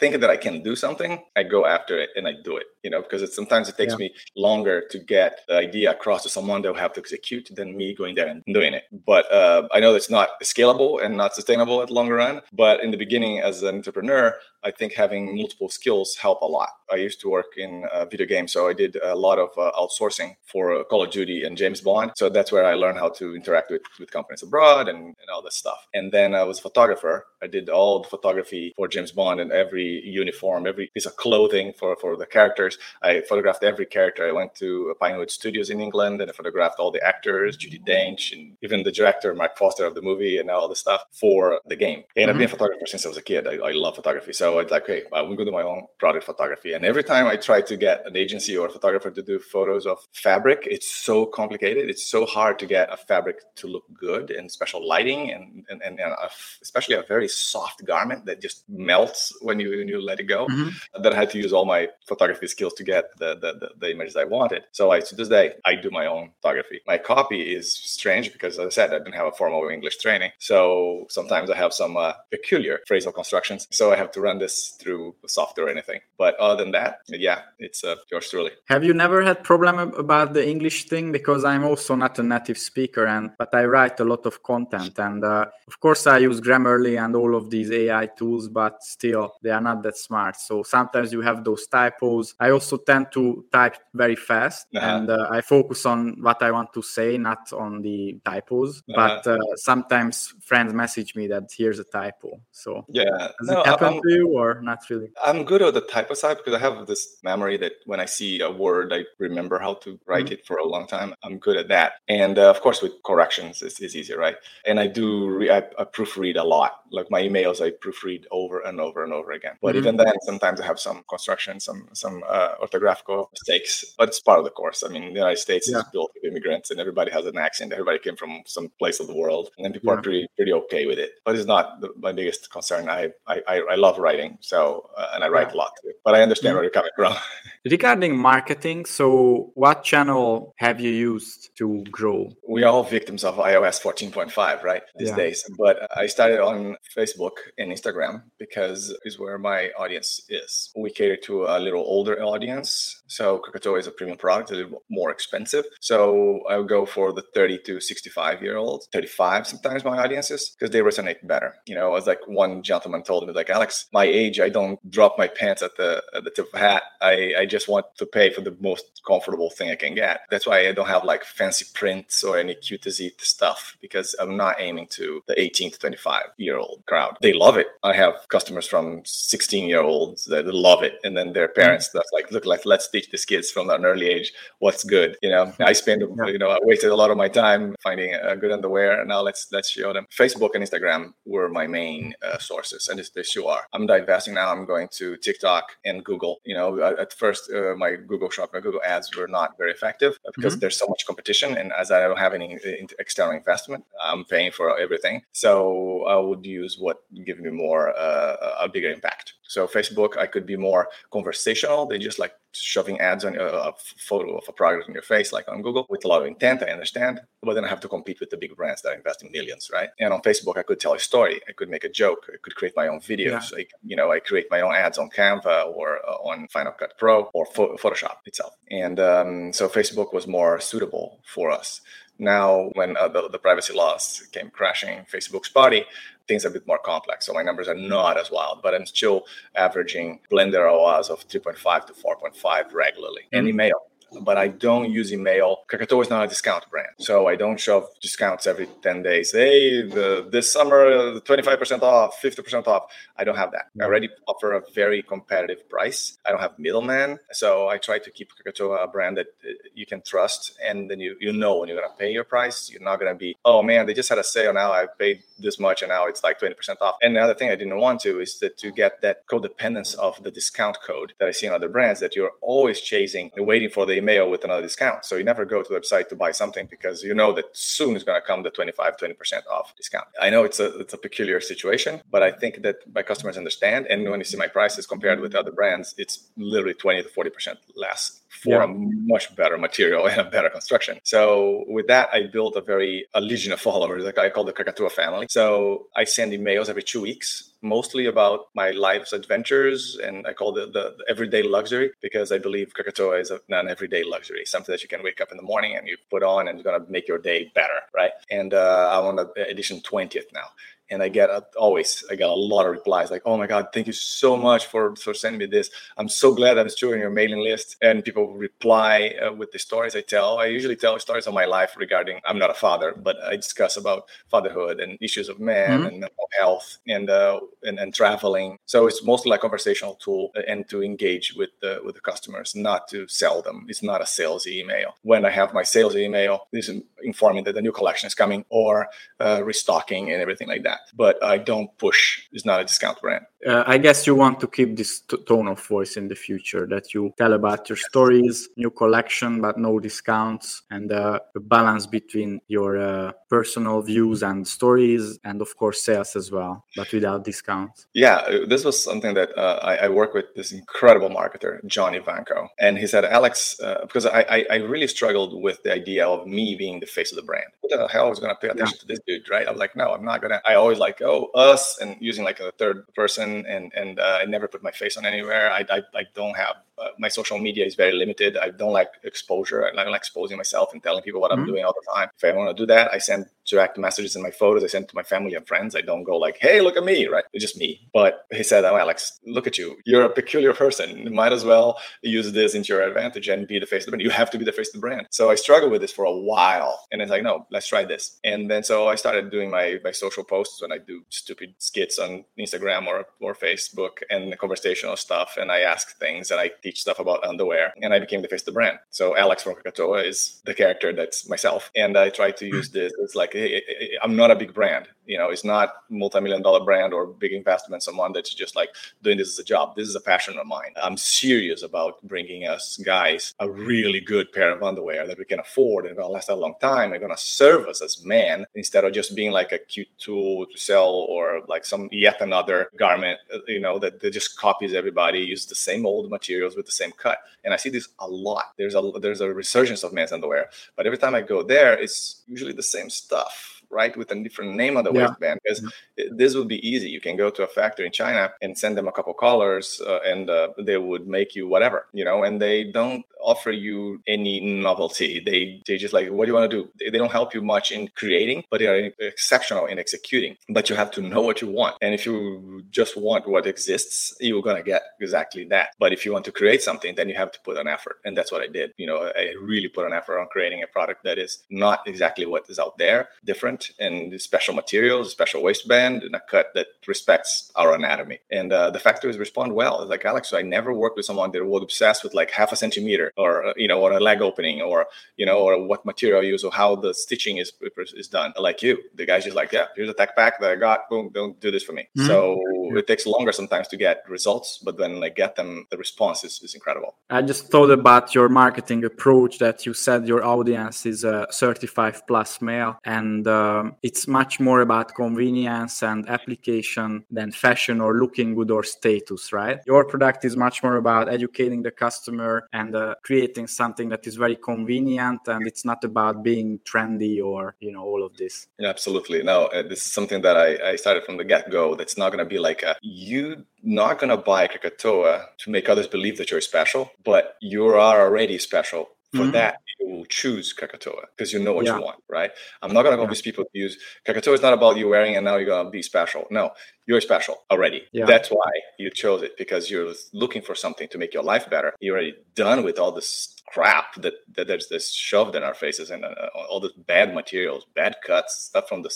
think 0.01 0.21
that 0.21 0.31
I 0.31 0.39
can 0.39 0.63
do 0.63 0.75
something, 0.75 1.23
I 1.37 1.43
go 1.43 1.67
after 1.67 2.01
it 2.01 2.09
and 2.17 2.27
I 2.27 2.33
do 2.43 2.57
it, 2.57 2.67
you 2.83 2.91
know, 2.91 3.03
because 3.03 3.23
it, 3.23 3.33
sometimes 3.33 3.69
it 3.69 3.77
takes 3.77 3.93
yeah. 3.93 3.99
me 3.99 4.15
longer 4.37 4.83
to 4.91 4.99
get 4.99 5.41
the 5.49 5.57
idea 5.57 5.91
across 5.91 6.23
to 6.23 6.29
someone 6.29 6.63
that 6.63 6.69
will 6.69 6.79
have 6.79 6.93
to 6.95 7.01
execute 7.01 7.49
than 7.55 7.77
me 7.77 7.95
going 7.95 8.15
there 8.15 8.29
and 8.29 8.43
doing 8.53 8.75
it. 8.75 8.85
But 9.07 9.31
uh, 9.33 9.69
I 9.73 9.81
know 9.81 9.95
it's 9.95 10.11
not 10.11 10.29
scalable 10.43 11.05
and 11.05 11.17
not 11.17 11.35
sustainable 11.35 11.83
at 11.83 11.89
the 11.89 11.95
longer 11.95 12.15
run. 12.15 12.41
But 12.53 12.83
in 12.83 12.91
the 12.91 12.97
beginning, 12.97 13.41
as 13.41 13.63
an 13.63 13.77
entrepreneur, 13.77 14.35
I 14.63 14.71
think 14.71 14.93
having 14.95 15.37
multiple 15.37 15.69
skills 15.69 16.17
help 16.17 16.43
a 16.43 16.47
lot. 16.47 16.71
I 16.91 16.97
used 16.97 17.21
to 17.21 17.31
work 17.31 17.57
in 17.57 17.85
uh, 17.93 18.05
video 18.05 18.27
games, 18.27 18.53
so 18.53 18.69
I 18.69 18.75
did 18.75 18.97
a 18.97 19.15
lot 19.15 19.39
of 19.39 19.51
uh, 19.57 19.73
outsourcing 19.79 20.37
for 20.45 20.81
uh, 20.81 20.85
Call 20.85 21.03
of 21.03 21.11
Duty 21.11 21.45
and 21.45 21.57
James 21.57 21.81
Bond. 21.81 22.13
So 22.17 22.29
that's 22.29 22.53
where 22.53 22.67
I 22.67 22.75
learned 22.75 22.99
how 22.99 23.11
to 23.11 23.35
interact 23.35 23.71
with, 23.71 23.83
with 23.99 24.11
companies 24.11 24.43
abroad 24.43 24.89
and, 24.89 24.99
and 24.99 25.31
all 25.33 25.43
this 25.43 25.57
stuff. 25.57 25.87
And 25.95 26.13
then 26.13 26.35
I 26.35 26.43
was 26.43 26.59
a 26.59 26.63
photographer 26.63 27.27
I 27.43 27.47
did 27.47 27.69
all 27.71 28.03
the 28.03 28.09
photography 28.09 28.75
for 28.77 28.87
James 28.87 29.13
Bond 29.13 29.41
and 29.41 29.51
every 29.51 30.03
uniform, 30.05 30.67
every 30.67 30.91
piece 30.93 31.07
of 31.07 31.17
clothing 31.17 31.73
for, 31.73 31.97
for 31.97 32.17
the 32.17 32.27
characters. 32.71 32.79
I 33.03 33.27
photographed 33.29 33.63
every 33.63 33.87
character. 33.87 34.29
I 34.29 34.33
went 34.33 34.55
to 34.57 34.95
Pinewood 35.01 35.31
Studios 35.31 35.71
in 35.71 35.81
England 35.81 36.21
and 36.21 36.31
I 36.31 36.35
photographed 36.35 36.79
all 36.79 36.91
the 36.91 37.03
actors, 37.05 37.57
Judi 37.57 37.81
Dench, 37.85 38.33
and 38.33 38.57
even 38.63 38.83
the 38.83 38.93
director, 38.93 39.35
Marc 39.35 39.57
Forster 39.57 39.87
of 39.87 39.95
the 39.95 40.03
movie, 40.03 40.39
and 40.39 40.51
all 40.51 40.69
the 40.69 40.77
stuff 40.77 41.05
for 41.13 41.61
the 41.67 41.77
game. 41.77 42.05
And 42.17 42.25
mm-hmm. 42.25 42.31
I've 42.31 42.39
been 42.39 42.47
a 42.47 42.49
photographer 42.49 42.87
since 42.87 43.05
I 43.07 43.09
was 43.09 43.19
a 43.19 43.23
kid. 43.23 43.47
I, 43.47 43.55
I 43.57 43.73
love 43.73 43.97
photography. 43.97 44.33
So 44.33 44.53
I 44.53 44.63
was 44.63 44.71
like, 44.71 44.85
okay, 44.85 45.03
I'm 45.13 45.27
going 45.27 45.39
to 45.39 45.45
do 45.47 45.53
my 45.53 45.63
own 45.63 45.87
product 45.99 46.25
photography. 46.25 46.73
And 46.75 46.85
every 46.85 47.05
time 47.05 47.27
I 47.27 47.37
try 47.37 47.61
to 47.61 47.77
get 47.77 48.07
an 48.07 48.17
agency 48.17 48.57
or 48.57 48.67
a 48.67 48.71
photographer 48.71 49.11
to 49.11 49.23
do 49.23 49.39
photos 49.39 49.87
of 49.87 49.99
fabric, 50.13 50.67
it's 50.71 50.91
so 50.91 51.27
complicated. 51.27 51.89
It's 51.89 52.07
so 52.07 52.27
hard 52.27 52.59
to 52.61 52.67
get 52.67 52.93
a 52.93 52.97
fabric 52.97 53.39
to 53.57 53.67
look 53.67 53.85
good 53.95 54.31
and 54.31 54.51
special 54.51 54.87
lighting 54.87 55.31
and, 55.31 55.65
and, 55.69 55.83
and, 55.83 56.01
and 56.01 56.13
a, 56.13 56.29
especially 56.63 56.97
a 56.97 57.03
very 57.03 57.29
soft 57.29 57.85
garment 57.85 58.27
that 58.27 58.41
just 58.41 58.65
melts 58.69 59.33
when 59.43 59.61
you, 59.61 59.71
when 59.79 59.89
you 59.89 60.01
let 60.01 60.21
it 60.21 60.25
go. 60.25 60.47
Mm-hmm. 60.47 61.03
That 61.03 61.13
I 61.13 61.17
had 61.17 61.31
to 61.31 61.39
use 61.39 61.53
all 61.53 61.65
my 61.65 61.89
photography 62.07 62.47
skills 62.47 62.60
to 62.69 62.85
get 62.85 63.17
the, 63.19 63.35
the, 63.35 63.53
the, 63.55 63.71
the 63.79 63.91
images 63.91 64.17
I 64.17 64.25
wanted. 64.25 64.65
So 64.73 64.91
I, 64.91 65.01
to 65.01 65.15
this 65.15 65.29
day, 65.29 65.55
I 65.65 65.77
do 65.77 65.91
my 65.91 66.07
own 66.07 66.33
photography. 66.43 66.81
My 66.87 66.99
copy 66.99 67.55
is 67.55 67.73
strange 67.73 68.33
because, 68.33 68.59
as 68.59 68.67
I 68.67 68.69
said, 68.69 68.91
I 68.93 68.99
didn't 68.99 69.15
have 69.15 69.27
a 69.27 69.33
formal 69.33 69.69
English 69.69 69.99
training. 69.99 70.33
So 70.39 71.07
sometimes 71.09 71.51
I 71.51 71.57
have 71.57 71.73
some 71.73 71.97
uh, 71.97 72.13
peculiar 72.31 72.81
phrasal 72.89 73.15
constructions. 73.15 73.67
So 73.71 73.93
I 73.93 73.97
have 73.97 74.11
to 74.13 74.21
run 74.21 74.39
this 74.39 74.77
through 74.81 75.15
software 75.27 75.67
or 75.67 75.71
anything. 75.71 76.01
But 76.19 76.35
other 76.37 76.63
than 76.63 76.73
that, 76.73 76.99
yeah, 77.09 77.43
it's 77.59 77.85
uh, 77.85 77.97
yours 78.11 78.29
truly. 78.29 78.51
Have 78.67 78.85
you 78.85 78.93
never 78.93 79.23
had 79.23 79.43
problem 79.45 79.79
about 79.95 80.35
the 80.35 80.47
English 80.47 80.89
thing? 80.89 81.13
Because 81.13 81.45
I'm 81.45 81.65
also 81.65 81.95
not 81.95 82.19
a 82.19 82.23
native 82.23 82.59
speaker, 82.59 83.07
and 83.07 83.31
but 83.39 83.55
I 83.55 83.65
write 83.65 84.01
a 84.01 84.05
lot 84.05 84.27
of 84.27 84.43
content, 84.43 84.99
and 84.99 85.25
uh, 85.25 85.47
of 85.67 85.81
course 85.81 86.07
I 86.07 86.19
use 86.19 86.41
Grammarly 86.41 87.03
and 87.03 87.17
all 87.17 87.35
of 87.35 87.51
these 87.51 87.71
AI 87.71 88.07
tools, 88.07 88.49
but 88.49 88.83
still 88.83 89.35
they 89.43 89.51
are 89.51 89.61
not 89.61 89.83
that 89.83 89.97
smart. 89.97 90.37
So 90.37 90.63
sometimes 90.63 91.13
you 91.13 91.21
have 91.23 91.45
those 91.45 91.67
typos. 91.67 92.35
I 92.39 92.50
also 92.51 92.77
tend 92.77 93.13
to 93.13 93.45
type 93.53 93.77
very 93.95 94.17
fast, 94.17 94.67
uh-huh. 94.75 94.87
and 94.87 95.11
uh, 95.11 95.29
I 95.31 95.41
focus 95.41 95.87
on 95.87 96.17
what 96.21 96.43
I 96.43 96.51
want 96.51 96.73
to 96.75 96.83
say, 96.83 97.19
not 97.19 97.53
on 97.53 97.83
the 97.83 98.21
typos. 98.25 98.83
Uh-huh. 98.89 99.21
But 99.25 99.27
uh, 99.27 99.39
sometimes 99.57 100.35
friends 100.43 100.73
message 100.73 101.15
me 101.15 101.27
that 101.29 101.51
here's 101.57 101.79
a 101.79 101.85
typo. 101.85 102.41
So 102.51 102.85
yeah, 102.89 103.05
does 103.39 103.49
no, 103.49 103.61
it 103.61 103.67
happen 103.67 103.95
I'm, 103.95 104.03
to 104.03 104.11
you 104.11 104.29
or 104.29 104.61
not 104.61 104.79
really? 104.89 105.11
I'm 105.25 105.45
good 105.45 105.63
at 105.63 105.75
the 105.75 105.81
typo 105.83 106.15
side 106.15 106.39
because 106.39 106.55
I 106.55 106.59
have 106.59 106.87
this 106.87 107.19
memory 107.23 107.57
that 107.59 107.73
when 107.87 108.01
I 108.01 108.07
see 108.07 108.41
a 108.41 108.51
word, 108.51 108.93
I 108.93 109.05
remember 109.19 109.59
how 109.59 109.75
to 109.75 109.99
write 110.07 110.27
mm-hmm. 110.27 110.35
it 110.35 110.47
for 110.47 110.59
a 110.59 110.67
long 110.67 110.87
time. 110.87 111.15
I'm 111.23 111.39
good 111.39 111.57
at 111.57 111.69
that, 111.69 111.95
and 112.09 112.39
uh, 112.39 112.51
of 112.51 112.61
course 112.61 112.83
with 112.83 112.93
corrections, 113.05 113.63
it's, 113.63 113.81
it's 113.81 113.95
easier, 113.95 114.19
right? 114.19 114.37
And 114.67 114.79
I 114.81 114.87
do 114.87 115.29
re- 115.29 115.51
I, 115.51 115.59
I, 115.79 115.85
proofread 115.85 116.37
a 116.37 116.45
lot. 116.45 116.83
Like 116.91 117.11
my 117.11 117.23
emails, 117.23 117.65
I 117.65 117.71
proofread 117.71 118.25
over 118.31 118.61
and 118.61 118.81
over 118.81 119.05
and 119.05 119.13
over 119.13 119.33
again. 119.33 119.57
But 119.61 119.71
mm-hmm. 119.71 119.79
even 119.79 119.97
then, 119.97 120.15
sometimes 120.23 120.61
I 120.61 120.67
have 120.67 120.81
some 120.81 121.05
construction, 121.09 121.61
some 121.61 121.89
some 121.93 122.23
uh, 122.29 122.40
orthographical 122.61 123.31
mistakes. 123.33 123.85
But 123.99 124.09
it's 124.09 124.21
part 124.21 124.39
of 124.39 124.45
the 124.45 124.51
course. 124.51 124.83
I 124.85 124.89
mean, 124.89 125.03
the 125.03 125.21
United 125.25 125.39
States 125.39 125.69
yeah. 125.71 125.79
is 125.79 125.85
built 125.93 126.11
with 126.15 126.25
immigrants, 126.31 126.71
and 126.71 126.81
everybody 126.81 127.11
has 127.11 127.27
an 127.27 127.39
accent. 127.39 127.73
Everybody 127.73 127.99
came 127.99 128.17
from 128.17 128.43
some 128.47 128.71
place 128.79 129.01
of 129.01 129.07
the 129.07 129.17
world, 129.17 129.51
and 129.59 129.73
people 129.75 129.93
yeah. 129.93 129.99
are 129.99 130.03
pretty 130.03 130.27
pretty 130.37 130.53
okay 130.53 130.87
with 130.87 130.99
it. 130.99 131.11
But 131.25 131.37
it's 131.37 131.47
not 131.47 131.81
the, 131.81 131.89
my 131.97 132.13
biggest 132.13 132.51
concern. 132.51 132.89
I 132.89 133.11
I, 133.27 133.63
I 133.73 133.77
love 133.77 133.99
writing, 133.99 134.39
so 134.41 134.91
uh, 134.97 135.09
and 135.15 135.25
I 135.25 135.29
write 135.29 135.49
yeah. 135.49 135.55
a 135.55 135.59
lot 135.63 135.73
too. 135.83 135.93
But 136.05 136.15
I 136.15 136.23
understand 136.23 136.51
mm-hmm. 136.51 136.57
where 136.57 136.65
you're 136.65 136.71
coming 136.71 136.97
from. 136.97 137.15
Regarding 137.71 138.17
marketing, 138.17 138.87
so 138.87 139.51
what 139.55 139.83
channel 139.83 140.55
have 140.57 140.81
you 140.81 140.91
used 140.91 141.51
to 141.59 141.85
grow? 141.91 142.31
We 142.49 142.65
are 142.65 142.73
all 142.73 142.85
victims 142.85 143.23
of 143.23 143.37
iOS 143.37 143.81
14.5, 143.83 144.63
right? 144.63 144.83
These 144.97 145.13
days. 145.13 145.45
But 145.59 145.77
I 145.97 146.07
started 146.07 146.41
on 146.41 146.77
Facebook 146.97 147.37
and 147.59 147.71
Instagram 147.71 148.23
because 148.39 148.97
is 149.05 149.19
where 149.19 149.39
my 149.39 149.71
audience 149.79 150.23
is. 150.29 150.71
We 150.77 150.91
cater 150.91 151.17
to 151.25 151.45
a 151.45 151.59
little 151.59 151.83
older 151.83 152.15
audience 152.35 153.01
so 153.11 153.39
Krakatoa 153.39 153.79
is 153.79 153.89
a 153.89 153.91
premium 153.91 154.17
product, 154.17 154.53
a 154.53 154.55
little 154.55 154.83
more 154.89 155.11
expensive. 155.11 155.65
So 155.81 156.43
I 156.49 156.57
would 156.57 156.69
go 156.69 156.87
for 156.87 157.13
the 157.13 157.23
30 157.35 157.59
to 157.67 157.81
65 157.81 158.41
year 158.41 158.57
old, 158.57 158.85
35 158.93 159.49
sometimes 159.49 159.85
my 159.85 159.99
audiences, 159.99 160.51
because 160.51 160.71
they 160.71 160.79
resonate 160.79 161.27
better. 161.27 161.57
You 161.67 161.75
know, 161.75 161.97
as 161.97 162.07
like 162.07 162.21
one 162.27 162.63
gentleman 162.63 163.03
told 163.03 163.27
me, 163.27 163.33
like, 163.33 163.51
Alex, 163.51 163.87
my 163.93 164.05
age, 164.05 164.39
I 164.39 164.49
don't 164.49 164.79
drop 164.91 165.19
my 165.19 165.27
pants 165.27 165.61
at 165.61 165.77
the 165.77 166.03
at 166.15 166.23
the 166.23 166.31
tip 166.31 166.55
of 166.55 166.61
hat. 166.61 166.85
I, 167.01 167.35
I 167.41 167.47
just 167.47 167.69
want 167.69 167.87
to 167.97 168.07
pay 168.07 168.31
for 168.33 168.43
the 168.43 168.57
most 168.61 169.03
comfortable 169.05 169.51
thing 169.51 169.71
I 169.71 169.77
can 169.77 169.95
get. 169.97 170.21
That's 170.31 170.47
why 170.47 170.69
I 170.69 170.73
don't 170.73 170.87
have 170.87 171.05
like 171.05 171.25
fancy 171.25 171.67
prints 171.75 172.23
or 172.23 172.39
any 172.39 172.55
cute 172.55 172.83
to 172.83 172.93
stuff 172.93 173.77
because 173.81 174.15
I'm 174.21 174.37
not 174.37 174.61
aiming 174.61 174.87
to 174.91 175.23
the 175.27 175.41
18 175.41 175.73
to 175.73 175.79
25 175.79 176.23
year 176.37 176.59
old 176.59 176.85
crowd. 176.87 177.17
They 177.21 177.33
love 177.33 177.57
it. 177.57 177.67
I 177.83 177.95
have 177.95 178.29
customers 178.29 178.69
from 178.69 179.03
16 179.05 179.69
year 179.69 179.81
olds 179.81 180.27
that 180.27 180.47
love 180.47 180.85
it. 180.85 181.01
And 181.03 181.17
then 181.17 181.33
their 181.33 181.49
parents 181.49 181.89
that's 181.93 182.13
like, 182.13 182.20
look, 182.31 182.47
like 182.47 182.65
let's 182.65 182.89
teach 182.91 183.11
these 183.11 183.25
kids 183.25 183.51
from 183.51 183.71
an 183.71 183.85
early 183.85 184.07
age 184.07 184.33
what's 184.59 184.85
good. 184.85 185.17
You 185.23 185.31
know, 185.31 185.53
I 185.61 185.73
spend 185.73 186.03
you 186.03 186.39
know 186.39 186.51
I 186.51 186.59
wasted 186.63 186.91
a 186.91 186.97
lot 186.97 187.11
of 187.11 187.17
my 187.17 187.29
time 187.29 187.75
finding 187.83 188.15
a 188.15 188.37
good 188.37 188.53
underwear, 188.53 189.01
and 189.01 189.09
now 189.09 189.21
let's 189.21 189.49
let's 189.53 189.71
show 189.71 189.93
them. 189.93 190.07
Facebook 190.17 190.51
and 190.55 190.65
Instagram 190.65 191.13
were 191.25 191.49
my 191.49 191.67
main 191.67 192.15
uh, 192.23 192.39
sources, 192.39 192.89
and 192.89 192.99
they 193.15 193.23
still 193.23 193.49
are. 193.49 193.65
I'm 193.73 193.87
divesting 193.87 194.35
now. 194.35 194.51
I'm 194.51 194.67
going 194.67 194.89
to 194.93 195.17
TikTok 195.17 195.65
and 195.85 196.05
Google. 196.05 196.41
You 196.45 196.55
know, 196.55 196.81
at 196.83 197.13
first 197.13 197.51
uh, 197.53 197.75
my 197.77 197.97
Google 197.97 198.31
Shop, 198.31 198.51
my 198.53 198.61
Google 198.61 198.83
Ads 198.85 199.17
were 199.17 199.29
not 199.29 199.57
very 199.59 199.73
effective 199.73 200.19
because 200.35 200.55
mm-hmm. 200.55 200.61
there's 200.61 200.79
so 200.79 200.87
much 200.89 201.07
competition, 201.07 201.57
and 201.57 201.73
as 201.73 201.91
I 201.91 202.01
don't 202.01 202.19
have 202.19 202.35
any 202.35 202.57
uh, 202.57 202.87
external 202.99 203.33
investment, 203.33 203.85
I'm 204.03 204.25
paying 204.25 204.53
for 204.53 204.79
everything. 204.79 205.23
So 205.33 206.05
I 206.07 206.17
would 206.17 206.45
use 206.45 206.77
what 206.79 207.03
gives 207.25 207.41
me 207.41 207.51
more 207.51 207.97
uh, 207.97 208.57
a 208.61 208.69
bigger 208.69 208.91
impact. 208.91 209.35
So 209.51 209.67
Facebook, 209.67 210.17
I 210.17 210.27
could 210.27 210.47
be 210.47 210.55
more 210.55 210.91
conversational. 211.11 211.85
They 211.85 211.99
just 211.99 212.21
like 212.21 212.35
shoving 212.53 213.01
ads 213.01 213.25
on 213.25 213.37
a, 213.37 213.43
a, 213.43 213.75
photo 213.99 214.37
of 214.39 214.45
a 214.49 214.53
product 214.53 214.87
in 214.87 214.95
your 214.95 215.03
face, 215.03 215.33
like 215.33 215.49
on 215.49 215.61
Google, 215.61 215.87
with 215.91 216.05
a 216.05 216.09
lot 216.09 216.23
of 216.23 216.29
intent. 216.29 216.63
I 216.63 216.67
understand, 216.67 217.21
but 217.43 217.55
then 217.55 217.65
I 217.65 217.69
have 217.69 217.81
to 217.81 217.89
compete 217.89 218.21
with 218.21 218.31
the 218.31 218.37
big 218.37 218.55
brands 218.55 218.83
that 218.83 218.91
are 218.91 218.95
investing 218.95 219.33
millions, 219.33 219.69
right? 219.73 219.89
And 219.99 220.13
on 220.15 220.23
Facebook, 220.23 220.57
I 220.57 220.63
could 220.63 220.79
tell 220.79 220.95
a 220.95 221.01
story. 221.01 221.41
I 221.49 221.53
could 221.53 221.69
make 221.69 221.83
a 221.83 221.89
joke. 221.89 222.31
I 222.33 222.37
could 222.41 222.55
create 222.55 222.75
my 222.77 222.87
own 222.87 223.01
videos. 223.01 223.51
Yeah. 223.51 223.65
you 223.83 223.97
know, 223.97 224.13
I 224.13 224.21
create 224.21 224.47
my 224.53 224.61
own 224.61 224.73
ads 224.73 224.99
on 224.99 225.11
Canva 225.11 225.75
or 225.75 225.99
uh, 226.09 226.31
on 226.31 226.47
Final 226.47 226.71
Cut 226.71 226.97
Pro 226.97 227.25
or 227.35 227.45
Photoshop 227.47 228.19
itself. 228.27 228.55
And 228.71 229.01
um, 229.01 229.53
so 229.53 229.69
Facebook 229.69 230.13
was 230.13 230.29
more 230.29 230.61
suitable 230.61 231.19
for 231.25 231.51
us. 231.51 231.81
Now, 232.21 232.71
when 232.75 232.99
uh, 232.99 233.09
the, 233.09 233.31
the, 233.31 233.39
privacy 233.39 233.73
laws 233.73 234.29
came 234.31 234.51
crashing, 234.51 235.07
Facebook's 235.11 235.49
body, 235.49 235.87
things 236.31 236.45
a 236.45 236.51
bit 236.51 236.65
more 236.67 236.79
complex. 236.79 237.27
So 237.27 237.33
my 237.33 237.43
numbers 237.43 237.67
are 237.67 237.75
not 237.75 238.17
as 238.17 238.31
wild, 238.31 238.61
but 238.63 238.73
I'm 238.73 238.87
still 238.87 239.27
averaging 239.57 240.21
blended 240.31 240.61
ROAS 240.61 241.11
of 241.11 241.29
3.5 241.29 241.87
to 241.87 241.93
4.5 241.93 242.73
regularly. 242.73 243.23
Mm-hmm. 243.23 243.37
And 243.37 243.49
email, 243.49 243.90
but 244.23 244.37
I 244.37 244.49
don't 244.49 244.91
use 244.91 245.13
email. 245.13 245.59
Krakatoa 245.69 246.03
is 246.03 246.11
not 246.11 246.25
a 246.25 246.29
discount 246.29 246.69
brand, 246.71 246.91
so 246.99 247.27
I 247.29 247.37
don't 247.37 247.59
shove 247.59 247.89
discounts 248.01 248.47
every 248.47 248.67
10 248.83 249.03
days. 249.03 249.33
Hey, 249.33 249.83
the, 249.83 250.29
this 250.31 250.53
summer, 250.53 251.21
25% 251.21 251.83
off, 251.83 252.21
50% 252.21 252.67
off. 252.67 252.91
I 253.17 253.25
don't 253.25 253.37
have 253.37 253.53
that. 253.53 253.67
I 253.81 253.85
already 253.85 254.09
offer 254.27 254.53
a 254.53 254.63
very 254.75 255.03
competitive 255.03 255.69
price. 255.69 256.19
I 256.27 256.31
don't 256.31 256.41
have 256.41 256.59
middleman, 256.59 257.19
so 257.33 257.69
I 257.69 257.79
try 257.79 257.99
to 257.99 258.11
keep 258.11 258.35
Krakatoa 258.35 258.85
a 258.85 258.89
brand 258.89 259.17
that 259.19 259.29
uh, 259.45 259.53
you 259.75 259.87
can 259.87 260.03
trust, 260.03 260.59
and 260.65 260.91
then 260.91 261.01
you 261.01 261.17
you 261.21 261.33
know 261.33 261.59
when 261.59 261.69
you're 261.69 261.81
gonna 261.81 261.95
pay 261.99 262.13
your 262.13 262.25
price. 262.25 262.71
You're 262.71 262.83
not 262.83 262.99
gonna 262.99 263.15
be, 263.15 263.37
oh 263.45 263.63
man, 263.63 263.87
they 263.87 263.95
just 263.95 264.09
had 264.09 264.19
a 264.19 264.25
sale 264.25 264.53
now. 264.53 264.73
I 264.73 264.87
paid 264.87 265.23
this 265.39 265.59
much, 265.59 265.83
and 265.83 265.91
now 265.91 266.07
it's 266.07 266.23
like 266.23 266.41
20% 266.41 266.81
off. 266.81 266.97
And 267.03 267.17
the 267.17 267.21
other 267.21 267.35
thing 267.35 267.51
I 267.51 267.57
didn't 267.57 267.79
want 267.79 268.01
to 268.01 268.21
is 268.21 268.39
that 268.41 268.57
to 268.59 268.71
get 268.71 269.01
that 269.03 269.27
codependence 269.27 269.95
of 269.95 270.23
the 270.23 270.31
discount 270.31 270.79
code 270.87 271.13
that 271.19 271.29
I 271.29 271.33
see 271.33 271.47
in 271.47 271.53
other 271.53 271.69
brands 271.69 272.01
that 272.01 272.17
you're 272.17 272.33
always 272.41 272.81
chasing 272.81 273.31
and 273.37 273.47
waiting 273.47 273.71
for 273.71 273.87
the 273.87 274.00
mail 274.01 274.31
with 274.31 274.45
another 274.45 274.63
discount. 274.63 275.05
So 275.05 275.17
you 275.17 275.25
never 275.25 275.45
go 275.45 275.63
to 275.63 275.73
the 275.73 275.79
website 275.79 276.09
to 276.09 276.17
buy 276.17 276.33
something 276.33 276.67
because 276.71 277.03
you 277.03 277.15
know 277.15 277.33
that 277.33 277.47
soon 277.53 277.97
is 277.97 278.05
going 278.05 278.21
to 278.21 278.27
come 278.27 278.43
the 278.43 278.51
25, 278.51 278.97
20% 278.97 279.47
off 279.51 279.75
discount. 279.77 280.07
I 280.21 280.31
know 280.31 280.45
it's 280.45 280.61
a, 280.61 280.79
it's 280.79 280.95
a 280.95 280.99
peculiar 280.99 281.41
situation, 281.41 282.03
but 282.11 282.23
I 282.23 282.33
think 282.33 282.63
that 282.63 282.77
my 282.95 283.03
customers 283.03 283.37
understand. 283.37 283.87
And 283.87 284.09
when 284.11 284.21
you 284.21 284.25
see 284.25 284.37
my 284.37 284.49
prices 284.49 284.87
compared 284.87 285.21
with 285.21 285.35
other 285.35 285.53
brands, 285.53 285.95
it's 285.99 286.31
literally 286.37 286.75
20 286.75 287.03
to 287.03 287.09
40% 287.09 287.57
less 287.77 288.21
for 288.29 288.59
yeah. 288.59 288.65
a 288.65 288.69
much 288.69 289.35
better 289.37 289.59
material 289.59 290.07
and 290.11 290.21
a 290.21 290.31
better 290.31 290.51
construction. 290.51 290.99
So 291.05 291.65
with 291.69 291.87
that, 291.89 292.09
I 292.13 292.27
built 292.27 292.57
a 292.57 292.61
very 292.61 293.07
a 293.15 293.21
legion 293.21 293.53
of 293.53 293.61
followers. 293.61 294.05
Like 294.05 294.19
I 294.19 294.31
call 294.31 294.45
the 294.45 294.53
Krakatoa 294.53 294.91
family. 294.91 295.27
So 295.29 295.87
I 295.97 296.05
send 296.05 296.33
emails 296.33 296.69
every 296.69 296.83
two 296.83 297.01
weeks 297.01 297.50
mostly 297.63 298.07
about 298.07 298.47
my 298.55 298.71
life's 298.71 299.13
adventures 299.13 299.99
and 300.03 300.27
I 300.27 300.33
call 300.33 300.57
it 300.57 300.73
the, 300.73 300.95
the 300.97 301.05
everyday 301.09 301.43
luxury 301.43 301.91
because 302.01 302.33
I 302.33 302.39
believe 302.39 302.73
Krakatoa 302.75 303.19
is 303.21 303.31
an 303.31 303.69
everyday 303.69 304.03
luxury, 304.03 304.45
something 304.45 304.73
that 304.73 304.83
you 304.83 304.89
can 304.89 305.03
wake 305.03 305.21
up 305.21 305.31
in 305.31 305.37
the 305.37 305.43
morning 305.43 305.77
and 305.77 305.87
you 305.87 305.97
put 306.11 306.23
on 306.23 306.49
and 306.49 306.59
it's 306.59 306.69
to 306.69 306.91
make 306.91 307.07
your 307.07 307.19
day 307.19 307.51
better, 307.55 307.81
right? 307.95 308.13
And 308.31 308.55
uh, 308.55 308.91
I'm 308.93 309.07
on 309.07 309.17
the 309.17 309.49
edition 309.49 309.81
20th 309.81 310.33
now 310.33 310.49
and 310.91 311.03
I 311.03 311.09
get 311.09 311.31
a, 311.31 311.45
always 311.57 312.05
I 312.11 312.15
get 312.15 312.29
a 312.29 312.35
lot 312.35 312.67
of 312.67 312.73
replies 312.73 313.11
like, 313.11 313.23
"Oh 313.25 313.37
my 313.37 313.47
god, 313.47 313.69
thank 313.73 313.87
you 313.87 313.93
so 313.93 314.37
much 314.37 314.67
for 314.67 314.97
for 314.97 315.15
sending 315.15 315.39
me 315.39 315.47
this. 315.47 315.71
I'm 315.97 316.09
so 316.09 316.35
glad 316.35 316.59
I'm 316.59 316.69
still 316.69 316.93
in 316.93 317.01
your 317.01 317.11
mailing 317.11 317.41
list." 317.41 317.77
And 317.83 318.05
people 318.05 318.35
reply 318.35 319.15
uh, 319.25 319.33
with 319.33 319.53
the 319.53 319.59
stories 319.59 319.97
I 319.97 320.03
tell. 320.03 320.39
I 320.39 320.47
usually 320.47 320.77
tell 320.77 320.99
stories 320.99 321.27
of 321.27 321.35
my 321.35 321.45
life 321.45 321.75
regarding 321.77 322.21
I'm 322.25 322.39
not 322.39 322.51
a 322.51 322.55
father, 322.55 322.95
but 322.97 323.17
I 323.23 323.37
discuss 323.37 323.77
about 323.77 324.09
fatherhood 324.29 324.81
and 324.81 324.99
issues 325.01 325.29
of 325.29 325.41
men 325.41 325.71
mm-hmm. 325.71 325.87
and 325.87 326.01
mental 326.01 326.29
health 326.39 326.79
and, 326.89 327.09
uh, 327.09 327.41
and 327.63 327.79
and 327.79 327.95
traveling. 327.95 328.59
So 328.67 328.87
it's 328.87 329.05
mostly 329.05 329.31
like 329.31 329.41
conversational 329.41 329.95
tool 329.95 330.31
uh, 330.37 330.43
and 330.49 330.69
to 330.69 330.83
engage 330.83 331.35
with 331.35 331.51
the 331.61 331.81
with 331.85 331.95
the 331.95 332.01
customers, 332.01 332.55
not 332.55 332.89
to 332.89 333.07
sell 333.09 333.43
them. 333.43 333.67
It's 333.69 333.83
not 333.83 334.03
a 334.03 334.07
sales 334.07 334.47
email. 334.47 334.95
When 335.03 335.25
I 335.25 335.31
have 335.31 335.55
my 335.55 335.63
sales 335.63 335.97
email, 335.97 336.49
this 336.53 336.69
is 336.69 336.83
informing 337.03 337.45
that 337.45 337.55
the 337.55 337.63
new 337.63 337.73
collection 337.73 338.07
is 338.07 338.15
coming 338.15 338.45
or 338.49 338.89
uh, 339.21 339.43
restocking 339.45 340.11
and 340.13 340.21
everything 340.21 340.49
like 340.49 340.63
that. 340.65 340.80
But 340.95 341.23
I 341.23 341.39
don't 341.39 341.77
push. 341.79 342.23
It's 342.33 342.47
not 342.47 342.61
a 342.61 342.65
discount 342.65 343.01
brand. 343.01 343.25
Uh, 343.47 343.65
I 343.67 343.79
guess 343.79 344.07
you 344.07 344.15
want 344.15 344.39
to 344.41 344.47
keep 344.47 344.77
this 344.77 345.01
t- 345.01 345.17
tone 345.27 345.49
of 345.49 345.65
voice 345.67 345.97
in 345.97 346.09
the 346.09 346.15
future 346.15 346.67
that 346.67 346.93
you 346.93 347.15
tell 347.17 347.33
about 347.33 347.69
your 347.71 347.77
stories, 347.77 348.49
new 348.57 348.71
collection, 348.71 349.41
but 349.41 349.59
no 349.59 349.79
discounts, 349.79 350.63
and 350.71 350.93
uh, 350.93 351.21
a 351.35 351.41
balance 351.41 351.87
between 351.87 352.41
your 352.49 352.79
uh, 352.79 353.13
personal 353.31 353.81
views 353.81 354.23
and 354.23 354.47
stories, 354.47 355.19
and 355.25 355.41
of 355.41 355.57
course 355.57 355.83
sales 355.83 356.17
as 356.17 356.31
well, 356.31 356.65
but 356.77 356.93
without 356.93 357.25
discounts. 357.25 357.87
Yeah, 357.95 358.17
uh, 358.17 358.47
this 358.47 358.65
was 358.65 358.83
something 358.83 359.15
that 359.15 359.37
uh, 359.39 359.61
I, 359.63 359.77
I, 359.87 359.89
work 359.89 360.13
with 360.13 360.27
this 360.37 360.53
incredible 360.53 361.09
marketer, 361.09 361.65
John 361.67 361.95
Ivanko, 361.95 362.49
and 362.59 362.77
he 362.77 362.87
said, 362.87 363.05
Alex, 363.05 363.59
uh, 363.61 363.79
because 363.83 364.05
I, 364.05 364.45
I, 364.51 364.57
really 364.57 364.87
struggled 364.87 365.43
with 365.43 365.63
the 365.63 365.73
idea 365.73 366.07
of 366.07 366.27
me 366.27 366.57
being 366.57 366.81
the 366.81 366.87
face 366.87 367.11
of 367.11 367.17
the 367.17 367.23
brand. 367.23 367.47
What 367.61 367.71
the 367.71 367.89
hell 367.89 368.11
was 368.11 368.19
going 368.19 368.35
to 368.35 368.41
pay 368.41 368.49
attention 368.49 368.77
yeah. 368.77 368.81
to 368.81 368.87
this 368.87 369.01
dude, 369.07 369.31
right? 369.31 369.49
I'm 369.49 369.57
like, 369.57 369.77
no, 369.77 369.93
I'm 369.93 370.05
not 370.05 370.21
gonna. 370.21 370.43
I 370.47 370.55
always 370.55 370.79
like, 370.79 371.01
oh, 371.01 371.31
us, 371.35 371.79
and 371.81 371.97
using 372.01 372.25
like 372.25 372.41
a 372.41 372.53
third 372.53 372.85
person, 372.95 373.30
and 373.47 373.73
and 373.75 374.01
uh, 374.01 374.19
I 374.23 374.25
never 374.25 374.49
put 374.49 374.63
my 374.63 374.71
face 374.71 374.97
on 374.97 375.05
anywhere. 375.07 375.51
I 375.51 375.65
I, 375.71 375.83
I 375.95 376.05
don't 376.15 376.37
have 376.37 376.57
my 376.99 377.09
social 377.09 377.39
media 377.39 377.65
is 377.65 377.75
very 377.75 377.93
limited. 377.93 378.37
I 378.37 378.51
don't 378.51 378.73
like 378.73 378.89
exposure. 379.05 379.67
I 379.67 379.83
don't 379.83 379.93
like 379.93 380.01
exposing 380.01 380.37
myself 380.37 380.73
and 380.73 380.83
telling 380.83 381.03
people 381.03 381.21
what 381.21 381.31
mm-hmm. 381.31 381.41
I'm 381.41 381.47
doing 381.47 381.65
all 381.65 381.75
the 381.75 381.87
time. 381.95 382.09
If 382.17 382.25
I 382.25 382.37
want 382.37 382.57
to 382.57 382.63
do 382.63 382.67
that, 382.67 382.93
I 382.93 382.99
send 382.99 383.27
direct 383.47 383.79
messages 383.79 384.15
in 384.17 384.23
my 384.23 384.31
photos. 384.31 384.63
I 384.63 384.69
send 384.69 384.89
to 384.89 384.95
my 384.95 385.03
family 385.03 385.35
and 385.35 385.47
friends. 385.47 385.75
I 385.75 385.81
don't 385.81 386.05
go 386.05 386.17
like, 386.17 386.39
"Hey, 386.39 386.61
look 386.61 386.77
at 386.77 386.85
me!" 386.85 387.07
Right? 387.07 387.25
It's 387.33 387.45
just 387.45 387.57
me. 387.57 387.89
But 387.93 388.27
he 388.33 388.43
said, 388.43 388.65
"Oh, 388.65 388.77
Alex, 388.77 389.19
look 389.27 389.47
at 389.47 389.59
you. 389.59 389.77
You're 389.85 390.05
a 390.05 390.11
peculiar 390.11 390.53
person. 390.55 390.99
You 390.99 391.11
might 391.11 391.33
as 391.33 391.45
well 391.45 391.79
use 392.03 392.33
this 392.33 392.55
into 392.55 392.73
your 392.73 392.83
advantage 392.83 393.29
and 393.29 393.47
be 393.47 393.59
the 393.59 393.67
face 393.67 393.83
of 393.83 393.87
the 393.87 393.91
brand. 393.93 394.03
You 394.03 394.11
have 394.11 394.31
to 394.31 394.39
be 394.39 394.45
the 394.45 394.53
face 394.53 394.69
of 394.69 394.75
the 394.75 394.81
brand." 394.81 395.07
So 395.11 395.31
I 395.31 395.35
struggled 395.35 395.73
with 395.73 395.81
this 395.81 395.93
for 395.93 396.05
a 396.05 396.17
while, 396.17 396.87
and 396.91 397.03
it's 397.03 397.11
like, 397.11 397.23
"No, 397.23 397.47
let's 397.51 397.67
try 397.67 397.85
this." 397.85 398.19
And 398.25 398.51
then 398.51 398.63
so 398.63 398.89
I 398.89 398.95
started 398.95 399.31
doing 399.31 399.51
my 399.51 399.81
my 399.85 399.93
social 399.93 400.25
posts 400.25 400.63
when 400.63 400.73
I 400.73 400.79
do 400.79 401.03
stupid 401.09 401.55
skits 401.59 401.99
on 401.99 402.25
Instagram 402.39 402.87
or 402.87 403.07
or 403.21 403.35
Facebook 403.35 404.03
and 404.11 404.37
conversational 404.39 404.97
stuff, 404.97 405.37
and 405.37 405.51
I 405.51 405.61
ask 405.61 405.99
things 405.99 406.31
and 406.31 406.41
I 406.41 406.51
teach 406.71 406.81
stuff 406.81 406.99
about 406.99 407.25
underwear, 407.25 407.73
and 407.83 407.93
I 407.93 407.99
became 407.99 408.23
the 408.23 408.29
face 408.29 408.43
of 408.43 408.47
the 408.47 408.53
brand. 408.53 408.79
So 408.91 409.17
Alex 409.17 409.43
from 409.43 409.55
Krakatoa 409.55 410.03
is 410.05 410.41
the 410.45 410.55
character 410.55 410.93
that's 410.93 411.29
myself, 411.29 411.71
and 411.77 411.97
I 411.97 412.11
try 412.11 412.31
to 412.31 412.47
use 412.47 412.69
hmm. 412.69 412.79
this. 412.79 412.93
It's 413.01 413.15
like 413.15 413.33
hey, 413.33 413.63
I'm 414.03 414.17
not 414.17 414.31
a 414.31 414.37
big 414.37 414.55
brand. 414.55 414.89
You 415.07 415.19
know, 415.19 415.31
it's 415.31 415.45
not 415.45 415.71
multi-million 415.89 416.43
dollar 416.43 416.65
brand 416.65 416.95
or 416.95 417.07
big 417.07 417.33
investment. 417.33 417.83
Someone 417.83 418.13
that's 418.13 418.33
just 418.33 418.55
like 418.55 418.69
doing 419.03 419.19
this 419.19 419.29
as 419.29 419.39
a 419.41 419.45
job. 419.45 419.75
This 419.75 419.89
is 419.89 419.97
a 419.97 420.01
passion 420.01 420.39
of 420.39 420.47
mine. 420.47 420.73
I'm 420.81 420.97
serious 420.97 421.63
about 421.65 422.01
bringing 422.03 422.47
us 422.47 422.79
guys 422.85 423.35
a 423.41 423.51
really 423.51 424.01
good 424.01 424.31
pair 424.33 424.51
of 424.53 424.63
underwear 424.63 425.07
that 425.09 425.19
we 425.19 425.25
can 425.25 425.41
afford 425.41 425.87
and 425.87 425.97
gonna 425.97 426.09
last 426.09 426.29
a 426.29 426.35
long 426.35 426.55
time 426.61 426.93
and 426.93 427.01
gonna 427.01 427.17
serve 427.17 427.67
us 427.67 427.83
as 427.83 428.05
men 428.05 428.47
instead 428.55 428.85
of 428.85 428.93
just 428.93 429.17
being 429.17 429.33
like 429.33 429.51
a 429.51 429.59
cute 429.59 429.89
tool 429.99 430.47
to 430.47 430.57
sell 430.57 430.93
or 431.09 431.43
like 431.49 431.65
some 431.65 431.89
yet 431.91 432.21
another 432.21 432.71
garment. 432.77 433.19
Uh, 433.35 433.39
you 433.49 433.61
know 433.61 433.79
that, 433.81 434.01
that 434.01 434.13
just 434.13 434.39
copies 434.39 434.75
everybody, 434.75 435.19
use 435.19 435.47
the 435.47 435.55
same 435.55 435.87
old 435.87 436.09
materials 436.11 436.55
with 436.61 436.67
the 436.67 436.81
same 436.83 436.93
cut. 436.93 437.19
And 437.45 437.55
I 437.55 437.57
see 437.57 437.71
this 437.71 437.89
a 437.99 438.07
lot. 438.07 438.53
There's 438.59 438.75
a 438.75 438.83
there's 439.01 439.23
a 439.23 439.33
resurgence 439.33 439.83
of 439.83 439.93
men's 439.93 440.13
underwear, 440.13 440.51
but 440.77 440.87
every 440.87 440.99
time 440.99 441.15
I 441.15 441.23
go 441.23 441.43
there, 441.43 441.73
it's 441.85 442.23
usually 442.29 442.53
the 442.53 442.63
same 442.63 442.91
stuff 442.91 443.60
right 443.71 443.97
with 443.97 444.11
a 444.11 444.23
different 444.23 444.55
name 444.57 444.77
on 444.77 444.85
the 444.85 444.93
yeah. 444.93 445.07
waistband 445.07 445.41
because 445.43 445.61
mm-hmm. 445.61 446.17
this 446.17 446.35
would 446.35 446.49
be 446.49 446.67
easy. 446.69 446.91
You 446.91 447.01
can 447.01 447.17
go 447.17 447.31
to 447.31 447.43
a 447.45 447.47
factory 447.47 447.87
in 447.87 447.93
china 447.93 448.33
and 448.43 448.57
send 448.57 448.77
them 448.77 448.89
a 448.89 448.93
couple 448.93 449.15
colors 449.15 449.81
uh, 449.87 450.01
and 450.05 450.29
uh, 450.29 450.49
they 450.59 450.77
would 450.77 451.07
make 451.07 451.35
you 451.35 451.49
whatever 451.49 451.87
you 451.93 452.05
know 452.05 452.25
and 452.25 452.41
they 452.41 452.65
don't 452.65 453.05
offer 453.23 453.51
you 453.51 454.03
any 454.07 454.41
novelty. 454.41 455.21
They 455.21 455.63
they 455.67 455.77
just 455.77 455.95
like 455.95 456.09
what 456.09 456.25
do 456.25 456.31
you 456.31 456.35
want 456.35 456.51
to 456.51 456.57
do? 456.63 456.69
They, 456.79 456.91
they 456.91 456.99
don't 456.99 457.13
help 457.13 457.35
you 457.35 457.43
much 457.43 457.71
in 457.73 457.89
creating 457.89 458.45
but 458.51 458.59
they 458.61 458.67
are 458.67 458.91
exceptional 458.99 459.67
in 459.67 459.79
executing. 459.79 460.37
But 460.49 460.69
you 460.69 460.77
have 460.77 460.91
to 460.93 461.01
know 461.01 461.23
what 461.23 461.41
you 461.41 461.49
want 461.49 461.77
and 461.81 461.95
if 461.95 462.05
you 462.07 462.65
just 462.71 462.97
want 462.97 463.29
what 463.29 463.47
exists 463.47 464.15
you're 464.21 464.43
gonna 464.43 464.63
get 464.63 464.83
exactly 465.01 465.45
that. 465.47 465.71
But 465.79 465.93
if 465.93 466.05
you 466.05 466.13
want 466.13 466.25
to 466.27 466.33
create 466.33 466.63
something 466.63 466.95
then 466.95 467.09
you 467.09 467.15
have 467.15 467.33
to 467.33 467.41
put 467.41 467.57
an 467.57 467.69
effort 467.69 467.99
and 468.05 468.17
that's 468.17 468.33
what 468.33 468.43
i 468.43 468.47
did. 468.47 468.73
You 468.77 468.87
know 468.87 469.11
i 469.17 469.33
really 469.41 469.69
put 469.69 469.87
an 469.87 469.93
effort 469.93 470.19
on 470.19 470.27
creating 470.29 470.63
a 470.63 470.67
product 470.67 471.05
that 471.05 471.19
is 471.19 471.45
not 471.51 471.87
exactly 471.87 472.27
what 472.27 472.49
is 472.49 472.59
out 472.59 472.77
there 472.79 473.09
different 473.25 473.60
and 473.79 474.21
special 474.21 474.55
materials, 474.55 475.11
special 475.11 475.43
waistband, 475.43 476.03
and 476.03 476.15
a 476.15 476.21
cut 476.21 476.49
that 476.55 476.69
respects 476.87 477.51
our 477.57 477.75
anatomy. 477.75 478.19
And 478.31 478.53
uh, 478.53 478.71
the 478.71 478.79
factories 478.79 479.19
respond 479.19 479.55
well. 479.55 479.81
It's 479.81 479.91
like 479.91 480.05
Alex, 480.05 480.33
I 480.33 480.43
never 480.43 480.73
worked 480.73 480.97
with 480.97 481.07
someone 481.07 481.31
that 481.33 481.45
would 481.45 481.63
obsess 481.63 482.03
with 482.03 482.15
like 482.15 482.31
half 482.31 482.53
a 482.53 482.57
centimeter, 482.57 483.13
or 483.17 483.47
uh, 483.47 483.53
you 483.57 483.69
know, 483.69 483.81
or 483.81 483.93
a 483.93 484.01
leg 484.01 484.21
opening, 484.21 484.61
or 484.63 484.87
you 485.17 485.27
know, 485.27 485.39
or 485.39 485.53
what 485.67 485.85
material 485.85 486.21
I 486.21 486.25
use, 486.25 486.45
or 486.45 486.53
how 486.53 486.77
the 486.77 486.93
stitching 486.95 487.37
is 487.39 487.53
is 487.95 488.09
done. 488.09 488.33
Like 488.39 488.63
you, 488.63 488.79
the 488.95 489.07
guy's 489.07 489.25
just 489.25 489.37
like, 489.37 489.53
yeah, 489.53 489.67
here's 489.77 489.89
a 489.89 489.95
tech 489.95 490.17
pack 490.17 490.41
that 490.41 490.51
I 490.51 490.57
got. 490.57 490.89
Boom, 490.91 491.11
don't 491.13 491.39
do 491.41 491.51
this 491.51 491.63
for 491.63 491.73
me. 491.73 491.89
Mm-hmm. 491.97 492.07
So 492.07 492.41
it 492.79 492.87
takes 492.87 493.07
longer 493.07 493.33
sometimes 493.33 493.69
to 493.69 493.77
get 493.77 494.05
results, 494.09 494.59
but 494.65 494.79
when 494.79 495.03
I 495.03 495.11
get 495.11 495.37
them, 495.37 495.67
the 495.71 495.77
response 495.77 496.25
is, 496.25 496.41
is 496.43 496.55
incredible. 496.55 496.95
I 497.09 497.23
just 497.23 497.49
thought 497.49 497.71
about 497.71 498.15
your 498.15 498.29
marketing 498.29 498.85
approach 498.85 499.39
that 499.39 499.67
you 499.67 499.75
said 499.75 500.07
your 500.07 500.25
audience 500.25 500.87
is 500.87 501.05
a 501.05 501.27
35 501.33 502.07
plus 502.07 502.41
male 502.41 502.79
and. 502.85 503.27
Uh, 503.27 503.50
um, 503.51 503.77
it's 503.83 504.07
much 504.07 504.41
more 504.41 504.61
about 504.61 504.95
convenience 504.95 505.83
and 505.83 506.09
application 506.09 507.05
than 507.11 507.33
fashion 507.33 507.81
or 507.81 507.95
looking 507.99 508.35
good 508.35 508.51
or 508.51 508.65
status, 508.65 509.33
right? 509.33 509.59
Your 509.67 509.85
product 509.85 510.25
is 510.25 510.37
much 510.37 510.63
more 510.63 510.77
about 510.77 511.09
educating 511.09 511.63
the 511.63 511.71
customer 511.71 512.49
and 512.53 512.75
uh, 512.75 512.95
creating 513.03 513.47
something 513.47 513.89
that 513.91 514.07
is 514.07 514.17
very 514.17 514.37
convenient, 514.37 515.21
and 515.27 515.47
it's 515.47 515.65
not 515.65 515.85
about 515.85 516.23
being 516.23 516.59
trendy 516.61 517.23
or 517.23 517.57
you 517.61 517.73
know 517.73 517.83
all 517.83 518.05
of 518.05 518.17
this. 518.17 518.49
Yeah, 518.59 518.69
absolutely. 518.69 519.23
No, 519.23 519.47
uh, 519.47 519.63
this 519.63 519.81
is 519.87 519.93
something 519.93 520.23
that 520.23 520.37
I, 520.37 520.71
I 520.71 520.77
started 520.77 521.05
from 521.05 521.17
the 521.17 521.25
get 521.25 521.51
go. 521.51 521.75
That's 521.75 521.97
not 521.97 522.11
going 522.13 522.25
to 522.25 522.31
be 522.35 522.39
like 522.39 522.63
a, 522.63 522.77
you 522.83 523.45
not 523.63 523.99
going 523.99 524.11
to 524.11 524.17
buy 524.17 524.47
Krakatoa 524.47 525.27
to 525.39 525.51
make 525.51 525.69
others 525.69 525.87
believe 525.87 526.17
that 526.19 526.31
you're 526.31 526.41
special, 526.41 526.91
but 527.05 527.37
you 527.41 527.67
are 527.67 528.01
already 528.01 528.39
special 528.39 528.89
for 529.13 529.23
mm-hmm. 529.23 529.31
that 529.33 529.57
you 529.81 529.89
will 529.89 530.05
choose 530.05 530.53
Krakatoa 530.53 531.03
because 531.17 531.33
you 531.33 531.41
know 531.41 531.53
what 531.53 531.67
yeah. 531.67 531.77
you 531.77 531.83
want, 531.83 532.01
right? 532.09 532.31
I'm 532.63 532.73
not 532.73 532.85
gonna 532.85 532.97
convince 532.97 533.21
yeah. 533.21 533.33
people 533.33 533.45
to 533.45 533.59
use 533.59 533.77
Krakatoa 534.05 534.35
is 534.35 534.43
not 534.43 534.53
about 534.53 534.77
you 534.77 534.89
wearing 534.89 535.17
and 535.17 535.25
now 535.25 535.37
you're 535.37 535.47
gonna 535.47 535.71
be 535.71 535.83
special. 535.83 536.27
No, 536.31 536.51
you're 536.87 537.01
special 537.01 537.39
already. 537.51 537.83
Yeah. 537.93 538.05
That's 538.05 538.29
why 538.29 538.51
you 538.79 538.91
chose 538.91 539.23
it 539.23 539.37
because 539.37 539.71
you're 539.71 539.93
looking 540.13 540.43
for 540.43 540.55
something 540.55 540.89
to 540.89 540.99
make 540.99 541.13
your 541.13 541.25
life 541.25 541.51
better. 541.51 541.75
You're 541.81 541.97
already 541.97 542.15
done 542.35 542.63
with 542.63 542.79
all 542.79 542.93
this 542.93 543.37
crap 543.53 543.95
that, 543.97 544.15
that 544.37 544.47
there's 544.47 544.69
this 544.69 544.93
shoved 544.93 545.35
in 545.35 545.43
our 545.43 545.55
faces 545.55 545.91
and 545.91 546.05
uh, 546.05 546.15
all 546.49 546.61
the 546.61 546.71
bad 546.87 547.15
materials, 547.15 547.67
bad 547.75 547.97
cuts, 548.07 548.45
stuff 548.45 548.69
from 548.69 548.83
the 548.83 548.91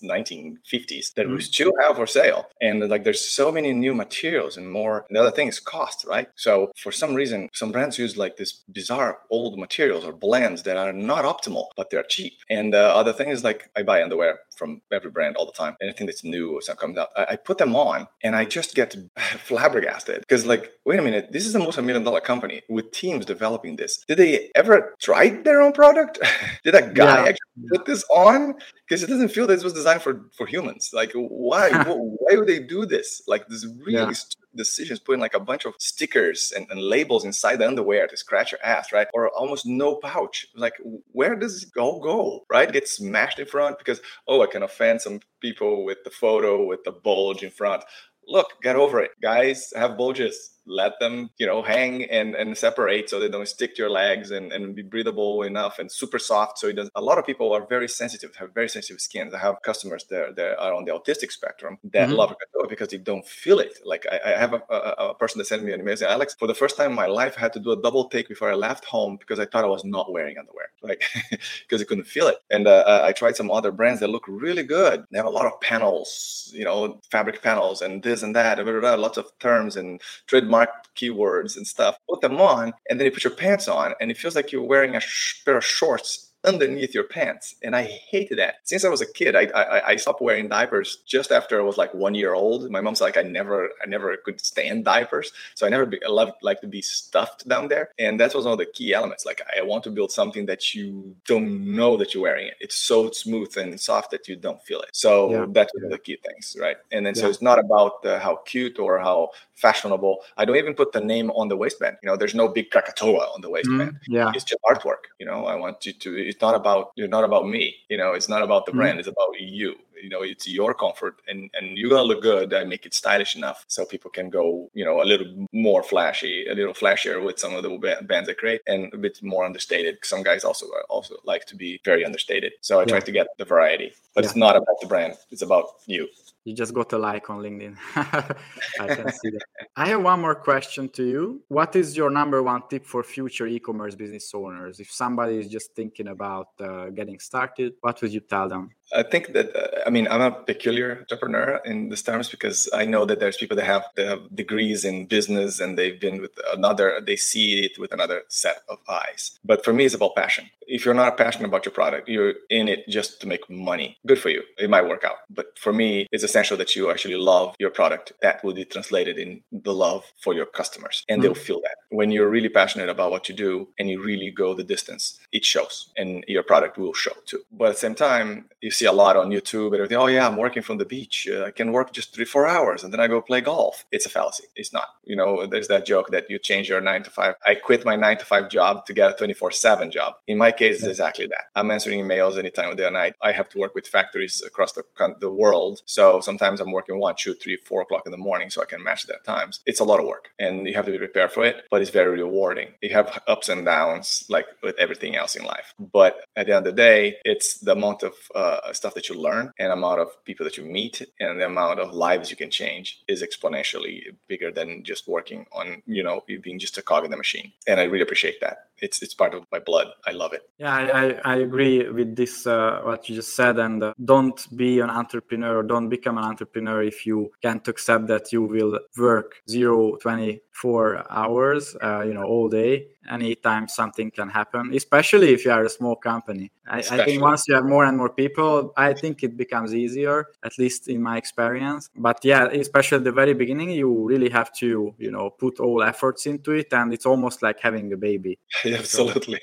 1950s 0.00 1.14
that 1.14 1.26
mm. 1.26 1.34
we 1.34 1.40
still 1.40 1.72
have 1.80 1.96
for 1.96 2.06
sale. 2.06 2.46
And 2.60 2.88
like 2.88 3.04
there's 3.04 3.20
so 3.20 3.50
many 3.52 3.72
new 3.72 3.94
materials 3.94 4.56
and 4.56 4.70
more. 4.70 5.04
And 5.08 5.16
the 5.16 5.20
other 5.20 5.30
thing 5.30 5.48
is 5.48 5.60
cost, 5.60 6.04
right? 6.06 6.28
So 6.36 6.72
for 6.76 6.92
some 6.92 7.14
reason, 7.14 7.48
some 7.52 7.72
brands 7.72 7.98
use 7.98 8.16
like 8.16 8.36
this 8.36 8.52
bizarre 8.72 9.18
old 9.30 9.58
materials 9.58 10.04
or 10.04 10.12
blends 10.12 10.62
that 10.64 10.76
are 10.76 10.92
not 10.92 11.24
optimal, 11.24 11.66
but 11.76 11.90
they're 11.90 12.02
cheap. 12.02 12.34
And 12.50 12.74
uh, 12.74 12.92
other 12.94 13.12
thing 13.12 13.28
is 13.28 13.44
like 13.44 13.70
I 13.76 13.82
buy 13.82 14.02
underwear 14.02 14.40
from 14.56 14.82
every 14.92 15.10
brand 15.10 15.36
all 15.36 15.46
the 15.46 15.52
time. 15.52 15.76
Anything 15.80 16.06
that's 16.06 16.24
new 16.24 16.52
or 16.52 16.62
something 16.62 16.80
comes 16.80 16.98
out, 16.98 17.08
I, 17.16 17.26
I 17.30 17.36
put 17.36 17.58
them 17.58 17.76
on 17.76 18.06
and 18.22 18.34
I 18.34 18.44
just 18.44 18.74
get 18.74 18.96
flabbergasted 19.16 20.20
because 20.20 20.46
like, 20.46 20.72
wait 20.84 20.98
a 20.98 21.02
minute, 21.02 21.32
this 21.32 21.46
is 21.46 21.54
almost 21.54 21.78
a 21.78 21.82
million 21.82 22.04
dollar 22.04 22.20
company 22.20 22.62
with 22.68 22.90
teams 22.90 23.24
developing 23.24 23.76
this. 23.76 24.04
Did 24.08 24.18
they 24.18 24.50
ever 24.54 24.94
try 25.00 25.30
their 25.30 25.60
own 25.60 25.72
product? 25.72 26.18
Did 26.64 26.74
a 26.74 26.82
guy 26.82 27.22
yeah. 27.22 27.28
actually 27.30 27.68
put 27.70 27.86
this 27.86 28.04
on? 28.10 28.54
Because 28.86 29.02
it 29.02 29.08
doesn't 29.08 29.28
feel 29.28 29.46
that 29.46 29.54
this 29.54 29.64
was 29.64 29.72
designed 29.72 29.87
for 29.96 30.26
for 30.36 30.46
humans. 30.46 30.90
Like, 30.92 31.12
why? 31.14 31.70
why 31.86 32.36
would 32.36 32.46
they 32.46 32.58
do 32.58 32.84
this? 32.84 33.22
Like, 33.26 33.48
this 33.48 33.66
really 33.86 34.12
yeah. 34.12 34.12
decisions 34.54 35.00
putting 35.00 35.20
like 35.20 35.34
a 35.34 35.40
bunch 35.40 35.64
of 35.64 35.74
stickers 35.78 36.52
and, 36.54 36.66
and, 36.70 36.80
labels 36.80 37.24
inside 37.24 37.56
the 37.56 37.66
underwear 37.66 38.06
to 38.06 38.16
scratch 38.16 38.52
your 38.52 38.62
ass, 38.62 38.92
right? 38.92 39.08
Or 39.14 39.30
almost 39.30 39.64
no 39.64 39.96
pouch. 39.96 40.46
Like, 40.54 40.74
where 41.12 41.34
does 41.34 41.62
it 41.62 41.80
all 41.80 42.00
go? 42.00 42.44
Right? 42.50 42.70
Get 42.70 42.88
smashed 42.88 43.38
in 43.38 43.46
front 43.46 43.78
because 43.78 44.00
oh, 44.26 44.42
I 44.42 44.46
can 44.46 44.62
offend 44.62 45.00
some 45.00 45.20
people 45.40 45.84
with 45.84 45.98
the 46.04 46.10
photo 46.10 46.66
with 46.66 46.84
the 46.84 46.92
bulge 46.92 47.42
in 47.42 47.50
front. 47.50 47.84
Look, 48.26 48.60
get 48.62 48.76
over 48.76 49.00
it, 49.00 49.12
guys. 49.22 49.72
Have 49.74 49.96
bulges 49.96 50.57
let 50.68 50.98
them, 51.00 51.30
you 51.38 51.46
know, 51.46 51.62
hang 51.62 52.04
and, 52.04 52.34
and 52.34 52.56
separate 52.56 53.10
so 53.10 53.18
they 53.18 53.28
don't 53.28 53.48
stick 53.48 53.74
to 53.76 53.82
your 53.82 53.90
legs 53.90 54.30
and, 54.30 54.52
and 54.52 54.74
be 54.74 54.82
breathable 54.82 55.42
enough 55.42 55.78
and 55.78 55.90
super 55.90 56.18
soft. 56.18 56.58
So 56.58 56.68
it 56.68 56.74
does. 56.74 56.90
A 56.94 57.00
lot 57.00 57.18
of 57.18 57.26
people 57.26 57.52
are 57.52 57.66
very 57.66 57.88
sensitive, 57.88 58.34
have 58.36 58.54
very 58.54 58.68
sensitive 58.68 59.00
skin. 59.00 59.30
I 59.34 59.38
have 59.38 59.56
customers 59.62 60.04
that, 60.10 60.36
that 60.36 60.58
are 60.58 60.74
on 60.74 60.84
the 60.84 60.92
autistic 60.92 61.32
spectrum 61.32 61.78
that 61.92 62.08
mm-hmm. 62.08 62.16
love 62.16 62.34
Krakatoa 62.36 62.68
because 62.68 62.88
they 62.88 62.98
don't 62.98 63.26
feel 63.26 63.58
it. 63.58 63.78
Like 63.84 64.06
I, 64.10 64.34
I 64.34 64.38
have 64.38 64.52
a, 64.52 64.62
a, 64.70 65.10
a, 65.10 65.14
person 65.14 65.38
that 65.38 65.46
sent 65.46 65.64
me 65.64 65.72
an 65.72 65.80
amazing 65.80 66.08
Alex. 66.08 66.36
For 66.38 66.46
the 66.46 66.54
first 66.54 66.76
time 66.76 66.90
in 66.90 66.96
my 66.96 67.06
life, 67.06 67.34
I 67.36 67.40
had 67.40 67.52
to 67.54 67.60
do 67.60 67.72
a 67.72 67.80
double 67.80 68.08
take 68.08 68.28
before 68.28 68.50
I 68.50 68.54
left 68.54 68.84
home 68.84 69.16
because 69.16 69.38
I 69.38 69.46
thought 69.46 69.64
I 69.64 69.68
was 69.68 69.84
not 69.84 70.12
wearing 70.12 70.38
underwear, 70.38 70.66
like 70.82 71.02
because 71.30 71.80
I 71.80 71.84
couldn't 71.84 72.04
feel 72.04 72.28
it. 72.28 72.36
And 72.50 72.66
uh, 72.66 73.02
I 73.04 73.12
tried 73.12 73.36
some 73.36 73.50
other 73.50 73.72
brands 73.72 74.00
that 74.00 74.10
look 74.10 74.24
really 74.28 74.62
good. 74.62 75.04
They 75.10 75.18
have 75.18 75.26
a 75.26 75.30
lot 75.30 75.46
of 75.46 75.60
panels, 75.60 76.50
you 76.54 76.64
know, 76.64 77.00
fabric 77.10 77.42
panels 77.42 77.82
and 77.82 78.02
this 78.02 78.22
and 78.22 78.34
that, 78.36 78.56
blah, 78.56 78.64
blah, 78.64 78.80
blah, 78.80 78.94
lots 78.94 79.18
of 79.18 79.26
terms 79.38 79.76
and 79.76 80.00
trademark 80.26 80.57
keywords 80.96 81.56
and 81.56 81.66
stuff. 81.66 81.96
Put 82.08 82.20
them 82.20 82.40
on, 82.40 82.72
and 82.88 82.98
then 82.98 83.04
you 83.06 83.10
put 83.10 83.24
your 83.24 83.34
pants 83.34 83.68
on, 83.68 83.94
and 84.00 84.10
it 84.10 84.16
feels 84.16 84.34
like 84.34 84.52
you're 84.52 84.62
wearing 84.62 84.96
a 84.96 85.00
sh- 85.00 85.44
pair 85.44 85.56
of 85.56 85.64
shorts 85.64 86.27
underneath 86.48 86.94
your 86.94 87.04
pants. 87.04 87.54
And 87.62 87.76
I 87.76 87.82
hated 87.82 88.38
that. 88.38 88.56
Since 88.64 88.84
I 88.84 88.88
was 88.88 89.00
a 89.00 89.12
kid, 89.12 89.36
I, 89.36 89.44
I, 89.54 89.88
I 89.90 89.96
stopped 89.96 90.20
wearing 90.20 90.48
diapers 90.48 90.98
just 91.06 91.30
after 91.30 91.60
I 91.60 91.62
was 91.62 91.76
like 91.76 91.92
one 91.94 92.14
year 92.14 92.34
old. 92.34 92.70
My 92.70 92.80
mom's 92.80 93.00
like, 93.00 93.16
I 93.16 93.22
never 93.22 93.70
I 93.82 93.86
never 93.86 94.16
could 94.16 94.40
stand 94.40 94.84
diapers. 94.84 95.32
So 95.54 95.66
I 95.66 95.70
never 95.70 95.86
be, 95.86 96.02
I 96.04 96.08
loved 96.08 96.32
like 96.42 96.60
to 96.62 96.66
be 96.66 96.82
stuffed 96.82 97.46
down 97.48 97.68
there. 97.68 97.90
And 97.98 98.18
that 98.20 98.34
was 98.34 98.44
one 98.44 98.52
of 98.52 98.58
the 98.58 98.66
key 98.66 98.94
elements. 98.94 99.26
Like 99.26 99.42
I 99.56 99.62
want 99.62 99.84
to 99.84 99.90
build 99.90 100.10
something 100.10 100.46
that 100.46 100.74
you 100.74 101.14
don't 101.26 101.76
know 101.76 101.96
that 101.96 102.14
you're 102.14 102.22
wearing 102.22 102.48
it. 102.48 102.56
It's 102.60 102.76
so 102.76 103.10
smooth 103.10 103.56
and 103.56 103.78
soft 103.80 104.10
that 104.12 104.28
you 104.28 104.36
don't 104.36 104.62
feel 104.62 104.80
it. 104.80 104.90
So 104.92 105.30
yeah. 105.30 105.46
that's 105.50 105.72
one 105.74 105.84
of 105.84 105.90
the 105.90 105.98
key 105.98 106.18
things, 106.26 106.56
right? 106.60 106.76
And 106.92 107.04
then 107.06 107.14
yeah. 107.14 107.22
so 107.22 107.28
it's 107.28 107.42
not 107.42 107.58
about 107.58 108.04
uh, 108.04 108.18
how 108.18 108.36
cute 108.46 108.78
or 108.78 108.98
how 108.98 109.30
fashionable. 109.54 110.18
I 110.36 110.44
don't 110.44 110.56
even 110.56 110.74
put 110.74 110.92
the 110.92 111.00
name 111.00 111.30
on 111.32 111.48
the 111.48 111.56
waistband. 111.56 111.96
You 112.02 112.08
know, 112.08 112.16
there's 112.16 112.34
no 112.34 112.48
big 112.48 112.70
Krakatoa 112.70 113.32
on 113.34 113.40
the 113.40 113.50
waistband. 113.50 113.92
Mm, 113.92 113.98
yeah. 114.08 114.32
It's 114.34 114.44
just 114.44 114.60
artwork. 114.68 115.10
You 115.18 115.26
know, 115.26 115.46
I 115.46 115.56
want 115.56 115.84
you 115.84 115.92
to 115.92 116.16
it's 116.38 116.42
not 116.42 116.54
about 116.54 116.92
you're 116.94 117.08
not 117.08 117.24
about 117.24 117.48
me. 117.48 117.74
You 117.88 117.96
know, 117.96 118.12
it's 118.12 118.28
not 118.28 118.42
about 118.42 118.64
the 118.64 118.70
mm 118.72 118.76
brand, 118.76 119.00
it's 119.00 119.08
about 119.08 119.30
you 119.40 119.74
you 120.00 120.08
know 120.08 120.22
it's 120.22 120.46
your 120.46 120.72
comfort 120.72 121.16
and 121.26 121.50
and 121.54 121.76
you're 121.76 121.90
gonna 121.90 122.02
look 122.02 122.22
good 122.22 122.52
and 122.52 122.70
make 122.70 122.86
it 122.86 122.94
stylish 122.94 123.34
enough 123.34 123.64
so 123.66 123.84
people 123.84 124.08
can 124.08 124.30
go 124.30 124.70
you 124.72 124.84
know 124.84 125.02
a 125.02 125.06
little 125.10 125.48
more 125.52 125.82
flashy 125.82 126.46
a 126.46 126.54
little 126.54 126.72
flashier 126.72 127.20
with 127.24 127.36
some 127.36 127.52
of 127.56 127.64
the 127.64 127.96
bands 128.02 128.28
i 128.28 128.32
create 128.32 128.60
and 128.68 128.94
a 128.94 128.96
bit 128.96 129.20
more 129.20 129.44
understated 129.44 129.98
some 130.02 130.22
guys 130.22 130.44
also 130.44 130.66
also 130.88 131.16
like 131.24 131.44
to 131.46 131.56
be 131.56 131.80
very 131.84 132.04
understated 132.04 132.52
so 132.60 132.78
i 132.78 132.82
yeah. 132.82 132.86
try 132.92 133.00
to 133.00 133.10
get 133.10 133.26
the 133.38 133.44
variety 133.44 133.92
but 134.14 134.22
yeah. 134.22 134.28
it's 134.28 134.36
not 134.36 134.54
about 134.54 134.78
the 134.80 134.86
brand 134.86 135.14
it's 135.32 135.42
about 135.42 135.64
you 135.86 136.06
you 136.48 136.54
just 136.54 136.72
got 136.72 136.90
a 136.94 136.98
like 136.98 137.28
on 137.28 137.38
LinkedIn. 137.42 137.76
I 138.80 138.86
can 138.94 139.12
see 139.12 139.30
that. 139.30 139.46
I 139.76 139.88
have 139.88 140.02
one 140.02 140.20
more 140.22 140.34
question 140.34 140.88
to 140.96 141.04
you. 141.04 141.42
What 141.48 141.76
is 141.76 141.94
your 141.94 142.10
number 142.10 142.42
one 142.42 142.62
tip 142.70 142.86
for 142.86 143.02
future 143.02 143.46
e-commerce 143.46 143.94
business 143.94 144.32
owners? 144.34 144.80
If 144.80 144.90
somebody 144.90 145.36
is 145.36 145.48
just 145.48 145.74
thinking 145.74 146.08
about 146.08 146.48
uh, 146.58 146.86
getting 146.88 147.18
started, 147.18 147.74
what 147.82 148.00
would 148.00 148.12
you 148.12 148.20
tell 148.20 148.48
them? 148.48 148.70
I 148.94 149.02
think 149.02 149.34
that 149.34 149.54
uh, 149.54 149.82
I 149.86 149.90
mean 149.90 150.08
I'm 150.08 150.22
a 150.22 150.30
peculiar 150.30 150.98
entrepreneur 151.00 151.60
in 151.64 151.90
this 151.90 152.02
terms 152.02 152.30
because 152.30 152.68
I 152.72 152.86
know 152.86 153.04
that 153.04 153.20
there's 153.20 153.36
people 153.36 153.56
that 153.58 153.66
have, 153.66 153.84
that 153.96 154.06
have 154.06 154.34
degrees 154.34 154.84
in 154.84 155.06
business 155.06 155.60
and 155.60 155.76
they've 155.76 156.00
been 156.00 156.22
with 156.22 156.32
another 156.54 157.00
they 157.04 157.16
see 157.16 157.66
it 157.66 157.78
with 157.78 157.92
another 157.92 158.22
set 158.28 158.62
of 158.68 158.78
eyes. 158.88 159.38
But 159.44 159.64
for 159.64 159.72
me, 159.72 159.84
it's 159.84 159.94
about 159.94 160.16
passion. 160.16 160.48
If 160.66 160.84
you're 160.84 160.94
not 160.94 161.16
passionate 161.16 161.48
about 161.48 161.64
your 161.64 161.72
product, 161.72 162.08
you're 162.08 162.34
in 162.50 162.68
it 162.68 162.88
just 162.88 163.20
to 163.20 163.26
make 163.26 163.48
money. 163.50 163.98
Good 164.06 164.18
for 164.18 164.30
you. 164.30 164.42
It 164.58 164.70
might 164.70 164.86
work 164.88 165.04
out. 165.04 165.18
But 165.30 165.58
for 165.58 165.72
me, 165.72 166.06
it's 166.12 166.24
essential 166.38 166.56
that 166.56 166.76
you 166.76 166.90
actually 166.90 167.16
love 167.16 167.54
your 167.58 167.70
product. 167.70 168.12
That 168.22 168.42
will 168.44 168.54
be 168.54 168.64
translated 168.64 169.18
in 169.18 169.42
the 169.50 169.74
love 169.74 170.04
for 170.22 170.34
your 170.34 170.46
customers, 170.46 171.04
and 171.08 171.20
mm-hmm. 171.20 171.22
they'll 171.22 171.44
feel 171.46 171.60
that 171.62 171.76
when 171.90 172.10
you're 172.10 172.28
really 172.28 172.48
passionate 172.48 172.88
about 172.88 173.10
what 173.10 173.28
you 173.28 173.34
do 173.34 173.68
and 173.78 173.88
you 173.88 174.02
really 174.02 174.30
go 174.30 174.54
the 174.54 174.64
distance. 174.64 175.18
It 175.32 175.44
shows, 175.44 175.90
and 175.96 176.24
your 176.28 176.42
product 176.42 176.78
will 176.78 176.94
show 176.94 177.12
too. 177.26 177.42
But 177.50 177.68
at 177.68 177.74
the 177.74 177.80
same 177.80 177.94
time, 177.94 178.48
you 178.60 178.70
see 178.70 178.86
a 178.86 178.92
lot 178.92 179.16
on 179.16 179.30
YouTube 179.30 179.68
and 179.68 179.76
everything. 179.76 179.98
Oh 179.98 180.06
yeah, 180.06 180.26
I'm 180.26 180.36
working 180.36 180.62
from 180.62 180.78
the 180.78 180.84
beach. 180.84 181.28
Uh, 181.30 181.44
I 181.44 181.50
can 181.50 181.72
work 181.72 181.92
just 181.92 182.14
three, 182.14 182.24
four 182.24 182.46
hours, 182.46 182.84
and 182.84 182.92
then 182.92 183.00
I 183.00 183.06
go 183.08 183.20
play 183.20 183.40
golf. 183.40 183.84
It's 183.90 184.06
a 184.06 184.10
fallacy. 184.10 184.44
It's 184.54 184.72
not. 184.72 184.88
You 185.04 185.16
know, 185.16 185.46
there's 185.46 185.68
that 185.68 185.86
joke 185.86 186.10
that 186.10 186.28
you 186.30 186.38
change 186.38 186.68
your 186.68 186.80
nine 186.80 187.02
to 187.04 187.10
five. 187.10 187.34
I 187.46 187.54
quit 187.54 187.84
my 187.84 187.96
nine 187.96 188.18
to 188.18 188.24
five 188.24 188.48
job 188.50 188.86
to 188.86 188.92
get 188.92 189.10
a 189.10 189.14
24 189.14 189.50
seven 189.52 189.90
job. 189.90 190.14
In 190.26 190.38
my 190.38 190.52
case, 190.52 190.76
it's 190.76 190.86
exactly 190.86 191.26
that. 191.26 191.44
I'm 191.54 191.70
answering 191.70 192.00
emails 192.00 192.38
anytime 192.38 192.70
of 192.70 192.76
the 192.76 192.90
night. 192.90 193.14
I 193.22 193.32
have 193.32 193.48
to 193.50 193.58
work 193.58 193.74
with 193.74 193.86
factories 193.86 194.42
across 194.46 194.72
the, 194.72 194.84
the 195.20 195.30
world. 195.30 195.82
So 195.86 196.20
sometimes 196.30 196.60
I'm 196.60 196.72
working 196.78 196.96
one, 196.98 197.14
two, 197.24 197.34
three, 197.42 197.56
four 197.68 197.80
o'clock 197.84 198.04
in 198.06 198.12
the 198.16 198.24
morning 198.28 198.48
so 198.50 198.58
I 198.60 198.66
can 198.72 198.82
match 198.88 199.02
their 199.06 199.22
times. 199.34 199.54
It's 199.70 199.82
a 199.84 199.88
lot 199.90 200.00
of 200.00 200.06
work 200.14 200.24
and 200.44 200.54
you 200.66 200.74
have 200.78 200.86
to 200.88 200.94
be 200.96 201.04
prepared 201.06 201.32
for 201.32 201.42
it, 201.50 201.56
but 201.70 201.80
it's 201.80 201.90
very 202.00 202.12
rewarding. 202.24 202.68
You 202.82 202.92
have 202.98 203.06
ups 203.34 203.48
and 203.48 203.64
downs 203.64 204.06
like 204.28 204.46
with 204.62 204.76
everything 204.84 205.12
else 205.20 205.32
in 205.38 205.44
life. 205.54 205.68
But 205.98 206.12
at 206.38 206.44
the 206.46 206.52
end 206.54 206.66
of 206.66 206.70
the 206.70 206.82
day, 206.90 207.00
it's 207.32 207.48
the 207.66 207.72
amount 207.78 208.00
of 208.08 208.14
uh, 208.34 208.72
stuff 208.80 208.94
that 208.96 209.08
you 209.08 209.14
learn 209.28 209.44
and 209.58 209.72
amount 209.72 210.00
of 210.04 210.08
people 210.28 210.44
that 210.44 210.56
you 210.58 210.64
meet 210.64 210.94
and 211.18 211.40
the 211.40 211.46
amount 211.46 211.80
of 211.80 211.94
lives 212.06 212.30
you 212.30 212.38
can 212.42 212.50
change 212.50 212.86
is 213.08 213.22
exponentially 213.28 213.96
bigger 214.32 214.50
than 214.58 214.84
just 214.90 215.02
working 215.16 215.40
on, 215.58 215.82
you 215.86 216.02
know, 216.06 216.16
being 216.46 216.58
just 216.58 216.76
a 216.76 216.82
cog 216.82 217.04
in 217.06 217.10
the 217.10 217.20
machine. 217.24 217.48
And 217.66 217.80
I 217.80 217.84
really 217.84 218.06
appreciate 218.08 218.40
that. 218.44 218.56
It's 218.80 219.02
it's 219.02 219.14
part 219.22 219.34
of 219.34 219.42
my 219.50 219.58
blood. 219.58 219.88
I 220.06 220.12
love 220.12 220.32
it. 220.38 220.42
Yeah, 220.58 220.72
I, 220.72 221.04
I 221.32 221.36
agree 221.48 221.76
with 221.98 222.14
this 222.14 222.46
uh, 222.46 222.80
what 222.84 223.08
you 223.08 223.16
just 223.16 223.34
said. 223.34 223.58
And 223.58 223.82
uh, 223.82 223.92
don't 224.12 224.38
be 224.56 224.78
an 224.78 224.90
entrepreneur 224.90 225.62
don't 225.62 225.88
become 225.88 226.07
an 226.16 226.24
entrepreneur 226.24 226.82
if 226.82 227.04
you 227.04 227.30
can't 227.42 227.66
accept 227.68 228.06
that 228.06 228.32
you 228.32 228.42
will 228.42 228.78
work 228.96 229.42
zero, 229.50 229.96
24 229.96 231.04
hours, 231.10 231.76
uh, 231.82 232.02
you 232.06 232.14
know, 232.14 232.24
all 232.24 232.48
day 232.48 232.86
anytime 233.08 233.68
something 233.68 234.10
can 234.10 234.28
happen, 234.28 234.72
especially 234.74 235.32
if 235.32 235.44
you 235.44 235.50
are 235.50 235.64
a 235.64 235.68
small 235.68 235.96
company. 235.96 236.50
I, 236.66 236.78
I, 236.78 237.04
think 237.04 237.22
once 237.22 237.48
you 237.48 237.54
have 237.54 237.64
more 237.64 237.84
and 237.84 237.96
more 237.96 238.10
people, 238.10 238.72
I 238.76 238.92
think 238.92 239.22
it 239.22 239.36
becomes 239.36 239.74
easier, 239.74 240.26
at 240.44 240.58
least 240.58 240.88
in 240.88 241.02
my 241.02 241.16
experience. 241.16 241.88
But 241.96 242.24
yeah, 242.24 242.46
especially 242.46 242.96
at 242.96 243.04
the 243.04 243.12
very 243.12 243.34
beginning, 243.34 243.70
you 243.70 243.90
really 244.06 244.28
have 244.30 244.52
to, 244.56 244.94
you 244.98 245.10
know, 245.10 245.30
put 245.30 245.60
all 245.60 245.82
efforts 245.82 246.26
into 246.26 246.52
it, 246.52 246.72
and 246.72 246.92
it's 246.92 247.06
almost 247.06 247.42
like 247.42 247.58
having 247.60 247.92
a 247.92 247.96
baby. 247.96 248.38
absolutely, 248.64 249.40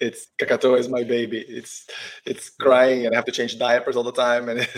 it's 0.00 0.28
Krakatoa 0.38 0.78
is 0.78 0.88
my 0.88 1.04
baby. 1.04 1.40
It's 1.40 1.86
it's 2.24 2.50
crying, 2.50 3.06
and 3.06 3.14
I 3.14 3.16
have 3.16 3.26
to 3.26 3.32
change 3.32 3.58
diapers 3.58 3.96
all 3.96 4.04
the 4.04 4.12
time, 4.12 4.48
and 4.48 4.60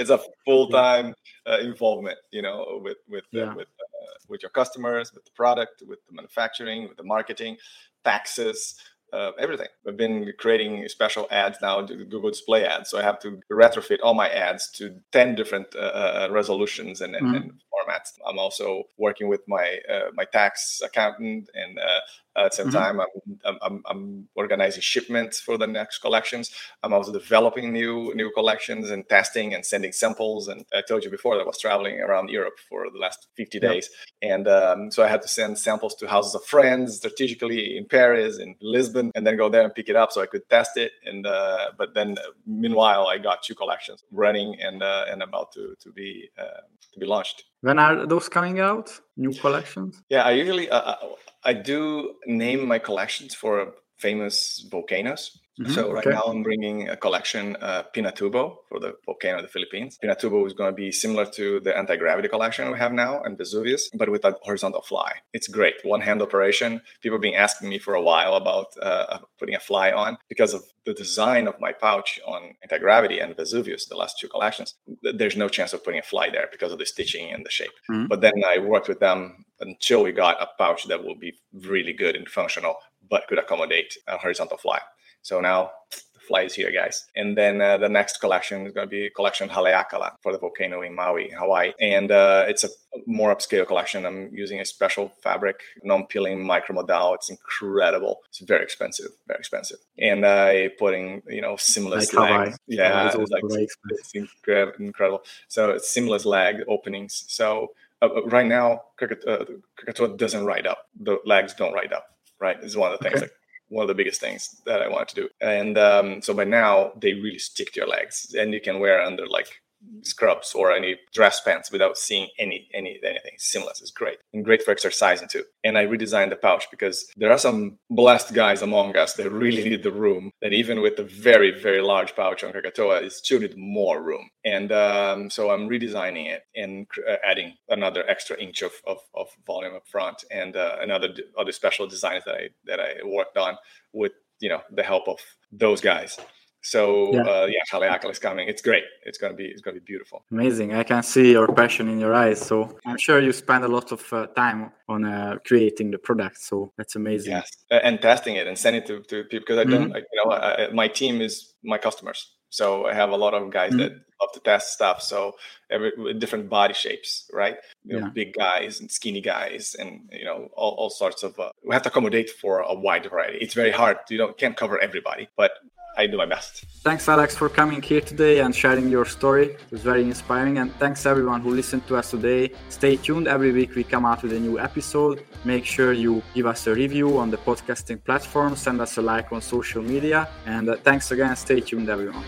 it's 0.00 0.10
a 0.10 0.20
full 0.44 0.68
time 0.68 1.14
uh, 1.46 1.58
involvement, 1.58 2.18
you 2.30 2.42
know, 2.42 2.80
with 2.82 2.98
with 3.08 3.24
uh, 3.24 3.38
yeah. 3.38 3.54
with 3.54 3.68
uh, 3.68 3.93
with 4.28 4.42
your 4.42 4.50
customers, 4.50 5.12
with 5.12 5.24
the 5.24 5.30
product, 5.32 5.82
with 5.86 5.98
the 6.08 6.14
manufacturing, 6.14 6.88
with 6.88 6.96
the 6.96 7.04
marketing, 7.04 7.56
taxes, 8.04 8.74
uh, 9.14 9.30
everything. 9.38 9.68
I've 9.86 9.96
been 9.96 10.32
creating 10.38 10.88
special 10.88 11.28
ads 11.30 11.58
now, 11.62 11.80
Google 11.82 12.30
Display 12.30 12.64
ads. 12.64 12.90
So 12.90 12.98
I 12.98 13.02
have 13.02 13.20
to 13.20 13.40
retrofit 13.50 13.98
all 14.02 14.14
my 14.14 14.28
ads 14.28 14.70
to 14.72 14.96
10 15.12 15.36
different 15.36 15.68
uh, 15.76 15.78
uh, 15.78 16.28
resolutions 16.30 17.00
and, 17.00 17.14
and, 17.14 17.26
mm-hmm. 17.26 17.36
and, 17.36 17.52
formats. 17.74 18.12
I'm 18.26 18.38
also 18.38 18.84
working 18.98 19.28
with 19.28 19.42
my 19.48 19.78
uh, 19.92 20.10
my 20.14 20.24
tax 20.24 20.80
accountant 20.84 21.50
and 21.54 21.78
uh, 21.78 22.00
at 22.36 22.50
the 22.50 22.56
same 22.56 22.66
mm-hmm. 22.66 22.76
time, 22.76 23.00
I'm, 23.44 23.58
I'm, 23.62 23.82
I'm, 23.86 24.28
organizing 24.34 24.82
shipments 24.82 25.40
for 25.40 25.56
the 25.56 25.66
next 25.66 25.98
collections. 25.98 26.50
I'm 26.82 26.92
also 26.92 27.12
developing 27.12 27.72
new 27.72 28.12
new 28.14 28.30
collections 28.32 28.90
and 28.90 29.08
testing 29.08 29.54
and 29.54 29.64
sending 29.64 29.92
samples. 29.92 30.48
And 30.48 30.64
I 30.74 30.82
told 30.82 31.04
you 31.04 31.10
before 31.10 31.36
that 31.36 31.42
I 31.42 31.46
was 31.46 31.58
traveling 31.58 32.00
around 32.00 32.30
Europe 32.30 32.58
for 32.68 32.90
the 32.90 32.98
last 32.98 33.28
50 33.36 33.60
days, 33.60 33.88
and 34.22 34.48
um, 34.48 34.90
so 34.90 35.04
I 35.04 35.08
had 35.08 35.22
to 35.22 35.28
send 35.28 35.58
samples 35.58 35.94
to 35.96 36.08
houses 36.08 36.34
of 36.34 36.44
friends 36.44 36.96
strategically 36.96 37.76
in 37.76 37.86
Paris 37.86 38.38
and 38.38 38.56
Lisbon, 38.60 39.12
and 39.14 39.26
then 39.26 39.36
go 39.36 39.48
there 39.48 39.62
and 39.62 39.74
pick 39.74 39.88
it 39.88 39.96
up 39.96 40.10
so 40.10 40.20
I 40.20 40.26
could 40.26 40.48
test 40.48 40.76
it. 40.76 40.92
And 41.04 41.26
uh, 41.26 41.70
but 41.78 41.94
then 41.94 42.18
uh, 42.18 42.30
meanwhile, 42.46 43.06
I 43.06 43.18
got 43.18 43.42
two 43.42 43.54
collections 43.54 44.02
running 44.10 44.56
and 44.60 44.82
uh, 44.82 45.04
and 45.08 45.22
about 45.22 45.52
to 45.52 45.74
to 45.80 45.92
be 45.92 46.30
uh, 46.38 46.62
to 46.92 46.98
be 46.98 47.06
launched. 47.06 47.44
When 47.60 47.78
are 47.78 48.06
those 48.06 48.28
coming 48.28 48.60
out? 48.60 48.90
New 49.16 49.32
collections? 49.32 50.02
Yeah, 50.08 50.22
I 50.22 50.32
usually 50.32 50.68
uh, 50.68 50.96
I 51.44 51.52
do 51.52 52.14
name 52.26 52.66
my 52.66 52.78
collections 52.78 53.34
for 53.34 53.74
famous 53.98 54.66
volcanoes. 54.70 55.40
Mm-hmm, 55.60 55.72
so 55.72 55.92
right 55.92 56.04
okay. 56.04 56.16
now 56.16 56.22
I'm 56.26 56.42
bringing 56.42 56.88
a 56.88 56.96
collection, 56.96 57.56
uh, 57.60 57.84
Pinatubo, 57.94 58.56
for 58.68 58.80
the 58.80 58.94
volcano 59.06 59.36
of 59.38 59.44
the 59.44 59.48
Philippines. 59.48 59.96
Pinatubo 60.02 60.44
is 60.48 60.52
going 60.52 60.72
to 60.72 60.74
be 60.74 60.90
similar 60.90 61.26
to 61.26 61.60
the 61.60 61.76
anti-gravity 61.76 62.26
collection 62.26 62.72
we 62.72 62.78
have 62.78 62.92
now 62.92 63.22
and 63.22 63.38
Vesuvius, 63.38 63.88
but 63.94 64.08
with 64.08 64.24
a 64.24 64.36
horizontal 64.42 64.82
fly. 64.82 65.12
It's 65.32 65.46
great, 65.46 65.74
one-hand 65.84 66.20
operation. 66.22 66.82
People 67.02 67.18
have 67.18 67.22
been 67.22 67.34
asking 67.34 67.68
me 67.68 67.78
for 67.78 67.94
a 67.94 68.02
while 68.02 68.34
about 68.34 68.66
uh, 68.82 69.18
putting 69.38 69.54
a 69.54 69.60
fly 69.60 69.92
on 69.92 70.18
because 70.28 70.54
of 70.54 70.64
the 70.86 70.92
design 70.92 71.46
of 71.46 71.60
my 71.60 71.72
pouch 71.72 72.18
on 72.26 72.56
anti-gravity 72.64 73.20
and 73.20 73.36
Vesuvius, 73.36 73.86
the 73.86 73.96
last 73.96 74.18
two 74.18 74.28
collections. 74.28 74.74
There's 75.02 75.36
no 75.36 75.48
chance 75.48 75.72
of 75.72 75.84
putting 75.84 76.00
a 76.00 76.02
fly 76.02 76.30
there 76.30 76.48
because 76.50 76.72
of 76.72 76.80
the 76.80 76.86
stitching 76.86 77.32
and 77.32 77.46
the 77.46 77.50
shape. 77.50 77.70
Mm-hmm. 77.88 78.08
But 78.08 78.22
then 78.22 78.42
I 78.44 78.58
worked 78.58 78.88
with 78.88 78.98
them 78.98 79.44
until 79.64 80.02
we 80.02 80.12
got 80.12 80.42
a 80.42 80.48
pouch 80.58 80.84
that 80.84 81.02
will 81.04 81.16
be 81.16 81.34
really 81.52 81.92
good 81.92 82.16
and 82.16 82.28
functional, 82.28 82.76
but 83.10 83.26
could 83.28 83.38
accommodate 83.38 83.96
a 84.06 84.16
horizontal 84.18 84.58
fly. 84.58 84.80
So 85.22 85.40
now 85.40 85.70
the 86.14 86.20
fly 86.28 86.42
is 86.42 86.54
here, 86.54 86.70
guys. 86.70 87.06
And 87.16 87.36
then 87.36 87.60
uh, 87.60 87.78
the 87.78 87.88
next 87.88 88.18
collection 88.18 88.66
is 88.66 88.72
going 88.72 88.86
to 88.86 88.90
be 88.90 89.10
collection 89.10 89.48
Haleakala 89.48 90.12
for 90.22 90.32
the 90.32 90.38
volcano 90.38 90.82
in 90.82 90.94
Maui, 90.94 91.30
Hawaii. 91.30 91.72
And 91.80 92.10
uh, 92.10 92.44
it's 92.46 92.64
a 92.64 92.68
more 93.06 93.34
upscale 93.34 93.66
collection. 93.66 94.06
I'm 94.06 94.30
using 94.32 94.60
a 94.60 94.64
special 94.64 95.12
fabric, 95.22 95.60
non-pilling 95.82 96.38
micromodal. 96.44 97.14
It's 97.14 97.30
incredible. 97.30 98.20
It's 98.28 98.40
very 98.40 98.62
expensive, 98.62 99.10
very 99.26 99.38
expensive. 99.38 99.78
And 99.98 100.26
I 100.26 100.66
uh, 100.66 100.68
putting 100.78 101.22
you 101.28 101.40
know 101.40 101.56
seamless 101.56 102.12
like 102.12 102.30
legs. 102.30 102.58
Yeah, 102.66 103.10
it's, 103.14 103.30
like, 103.30 103.42
it's 103.90 104.12
incre- 104.12 104.78
incredible. 104.78 105.22
So 105.48 105.70
it's 105.70 105.88
seamless 105.88 106.24
leg 106.24 106.56
openings. 106.68 107.24
So 107.28 107.72
uh, 108.04 108.20
uh 108.20 108.26
right 108.26 108.46
now, 108.46 108.82
Krakatoa 108.98 110.12
uh, 110.12 110.16
doesn't 110.16 110.44
ride 110.44 110.66
up. 110.66 110.78
The 111.00 111.18
legs 111.24 111.54
don't 111.54 111.72
ride 111.72 111.92
up. 111.92 112.06
Right, 112.40 112.56
is 112.62 112.76
one 112.76 112.92
of 112.92 112.98
the 112.98 113.04
things. 113.04 113.16
Okay. 113.16 113.26
Like, 113.26 113.32
one 113.68 113.82
of 113.82 113.88
the 113.88 113.94
biggest 113.94 114.20
things 114.20 114.60
that 114.66 114.82
I 114.82 114.88
wanted 114.88 115.08
to 115.08 115.14
do. 115.22 115.28
And 115.40 115.78
um, 115.78 116.22
so 116.22 116.34
by 116.34 116.44
now 116.44 116.92
they 117.00 117.14
really 117.14 117.38
stick 117.38 117.72
to 117.72 117.80
your 117.80 117.88
legs, 117.88 118.34
and 118.38 118.52
you 118.52 118.60
can 118.60 118.78
wear 118.78 119.00
under 119.00 119.26
like 119.26 119.60
scrubs 120.02 120.54
or 120.54 120.72
any 120.72 120.96
dress 121.12 121.40
pants 121.40 121.70
without 121.70 121.96
seeing 121.96 122.28
any 122.38 122.68
any 122.74 122.98
anything. 123.04 123.34
Seamless 123.38 123.80
is 123.80 123.90
great 123.90 124.18
and 124.32 124.44
great 124.44 124.62
for 124.62 124.70
exercising 124.70 125.28
too. 125.28 125.44
And 125.62 125.78
i 125.78 125.86
redesigned 125.86 126.30
the 126.30 126.36
pouch 126.36 126.66
because 126.70 127.06
there 127.16 127.32
are 127.32 127.38
some 127.38 127.78
blessed 127.90 128.34
guys 128.34 128.62
among 128.62 128.96
us 128.96 129.14
that 129.14 129.30
really 129.30 129.64
need 129.64 129.82
the 129.82 129.92
room. 129.92 130.30
That 130.42 130.52
even 130.52 130.80
with 130.80 130.98
a 130.98 131.04
very 131.04 131.58
very 131.60 131.80
large 131.80 132.14
pouch 132.14 132.44
on 132.44 132.52
krakatoa 132.52 133.00
is 133.00 133.16
still 133.16 133.40
need 133.40 133.56
more 133.56 134.02
room. 134.02 134.28
And 134.44 134.72
um, 134.72 135.30
so 135.30 135.50
i'm 135.50 135.68
redesigning 135.68 136.26
it 136.26 136.42
and 136.54 136.86
uh, 137.08 137.16
adding 137.24 137.54
another 137.68 138.04
extra 138.08 138.36
inch 138.38 138.62
of, 138.62 138.72
of, 138.86 138.98
of 139.14 139.28
volume 139.46 139.74
up 139.74 139.86
front 139.88 140.24
and 140.30 140.56
uh, 140.56 140.76
another 140.80 141.08
other 141.38 141.52
special 141.52 141.86
designs 141.86 142.24
that 142.24 142.34
i 142.34 142.48
that 142.64 142.80
i 142.80 142.94
worked 143.04 143.36
on 143.36 143.56
with 143.92 144.12
you 144.40 144.48
know 144.48 144.60
the 144.70 144.82
help 144.82 145.08
of 145.08 145.18
those 145.52 145.80
guys 145.80 146.18
so 146.64 147.12
yeah, 147.12 147.20
uh, 147.20 147.46
yeah 147.46 147.60
Haleakala 147.70 148.10
is 148.10 148.18
coming. 148.18 148.48
It's 148.48 148.62
great. 148.62 148.84
It's 149.04 149.18
gonna 149.18 149.34
be 149.34 149.44
it's 149.44 149.60
gonna 149.60 149.74
be 149.80 149.84
beautiful. 149.84 150.24
Amazing. 150.32 150.74
I 150.74 150.82
can 150.82 151.02
see 151.02 151.32
your 151.32 151.48
passion 151.52 151.88
in 151.88 152.00
your 152.00 152.14
eyes. 152.14 152.40
So 152.40 152.78
I'm 152.86 152.96
sure 152.96 153.20
you 153.20 153.32
spend 153.32 153.64
a 153.64 153.68
lot 153.68 153.92
of 153.92 154.02
uh, 154.12 154.26
time 154.28 154.72
on 154.88 155.04
uh, 155.04 155.36
creating 155.46 155.90
the 155.90 155.98
product. 155.98 156.40
So 156.40 156.72
that's 156.78 156.96
amazing. 156.96 157.32
Yes, 157.32 157.50
and 157.70 158.00
testing 158.00 158.36
it 158.36 158.46
and 158.46 158.58
sending 158.58 158.82
it 158.82 158.86
to, 158.86 159.02
to 159.02 159.24
people 159.24 159.40
because 159.40 159.58
I 159.58 159.64
don't. 159.64 159.90
Mm-hmm. 159.90 159.96
you 160.12 160.24
know, 160.24 160.32
I, 160.32 160.68
my 160.72 160.88
team 160.88 161.20
is 161.20 161.54
my 161.62 161.76
customers. 161.76 162.30
So 162.48 162.86
I 162.86 162.94
have 162.94 163.10
a 163.10 163.16
lot 163.16 163.34
of 163.34 163.50
guys 163.50 163.70
mm-hmm. 163.70 163.80
that 163.80 163.92
love 164.22 164.32
to 164.32 164.40
test 164.40 164.72
stuff. 164.72 165.02
So 165.02 165.34
every 165.70 166.14
different 166.18 166.48
body 166.48 166.72
shapes, 166.72 167.28
right? 167.32 167.56
You 167.84 167.98
know, 167.98 168.06
yeah. 168.06 168.12
big 168.14 168.32
guys 168.32 168.80
and 168.80 168.90
skinny 168.90 169.20
guys, 169.20 169.76
and 169.78 170.08
you 170.12 170.24
know 170.24 170.48
all, 170.54 170.72
all 170.78 170.90
sorts 170.90 171.22
of. 171.24 171.38
Uh, 171.38 171.50
we 171.66 171.74
have 171.74 171.82
to 171.82 171.90
accommodate 171.90 172.30
for 172.30 172.60
a 172.60 172.72
wide 172.72 173.04
variety. 173.10 173.38
It's 173.42 173.54
very 173.54 173.72
hard. 173.72 173.98
You 174.08 174.16
don't 174.16 174.38
can't 174.38 174.56
cover 174.56 174.78
everybody, 174.78 175.28
but 175.36 175.50
I 175.96 176.06
do 176.06 176.16
my 176.16 176.26
best. 176.26 176.64
Thanks, 176.82 177.08
Alex, 177.08 177.36
for 177.36 177.48
coming 177.48 177.80
here 177.80 178.00
today 178.00 178.40
and 178.40 178.54
sharing 178.54 178.88
your 178.88 179.04
story. 179.04 179.46
It 179.52 179.70
was 179.70 179.82
very 179.82 180.02
inspiring. 180.02 180.58
And 180.58 180.74
thanks, 180.76 181.06
everyone 181.06 181.40
who 181.40 181.50
listened 181.54 181.86
to 181.88 181.96
us 181.96 182.10
today. 182.10 182.50
Stay 182.68 182.96
tuned. 182.96 183.28
Every 183.28 183.52
week 183.52 183.74
we 183.74 183.84
come 183.84 184.04
out 184.04 184.22
with 184.22 184.32
a 184.32 184.40
new 184.40 184.58
episode. 184.58 185.24
Make 185.44 185.64
sure 185.64 185.92
you 185.92 186.22
give 186.34 186.46
us 186.46 186.66
a 186.66 186.74
review 186.74 187.18
on 187.18 187.30
the 187.30 187.38
podcasting 187.38 188.02
platform, 188.02 188.56
send 188.56 188.80
us 188.80 188.96
a 188.98 189.02
like 189.02 189.32
on 189.32 189.40
social 189.40 189.82
media. 189.82 190.28
And 190.46 190.68
uh, 190.68 190.76
thanks 190.76 191.10
again. 191.10 191.36
Stay 191.36 191.60
tuned, 191.60 191.88
everyone. 191.88 192.24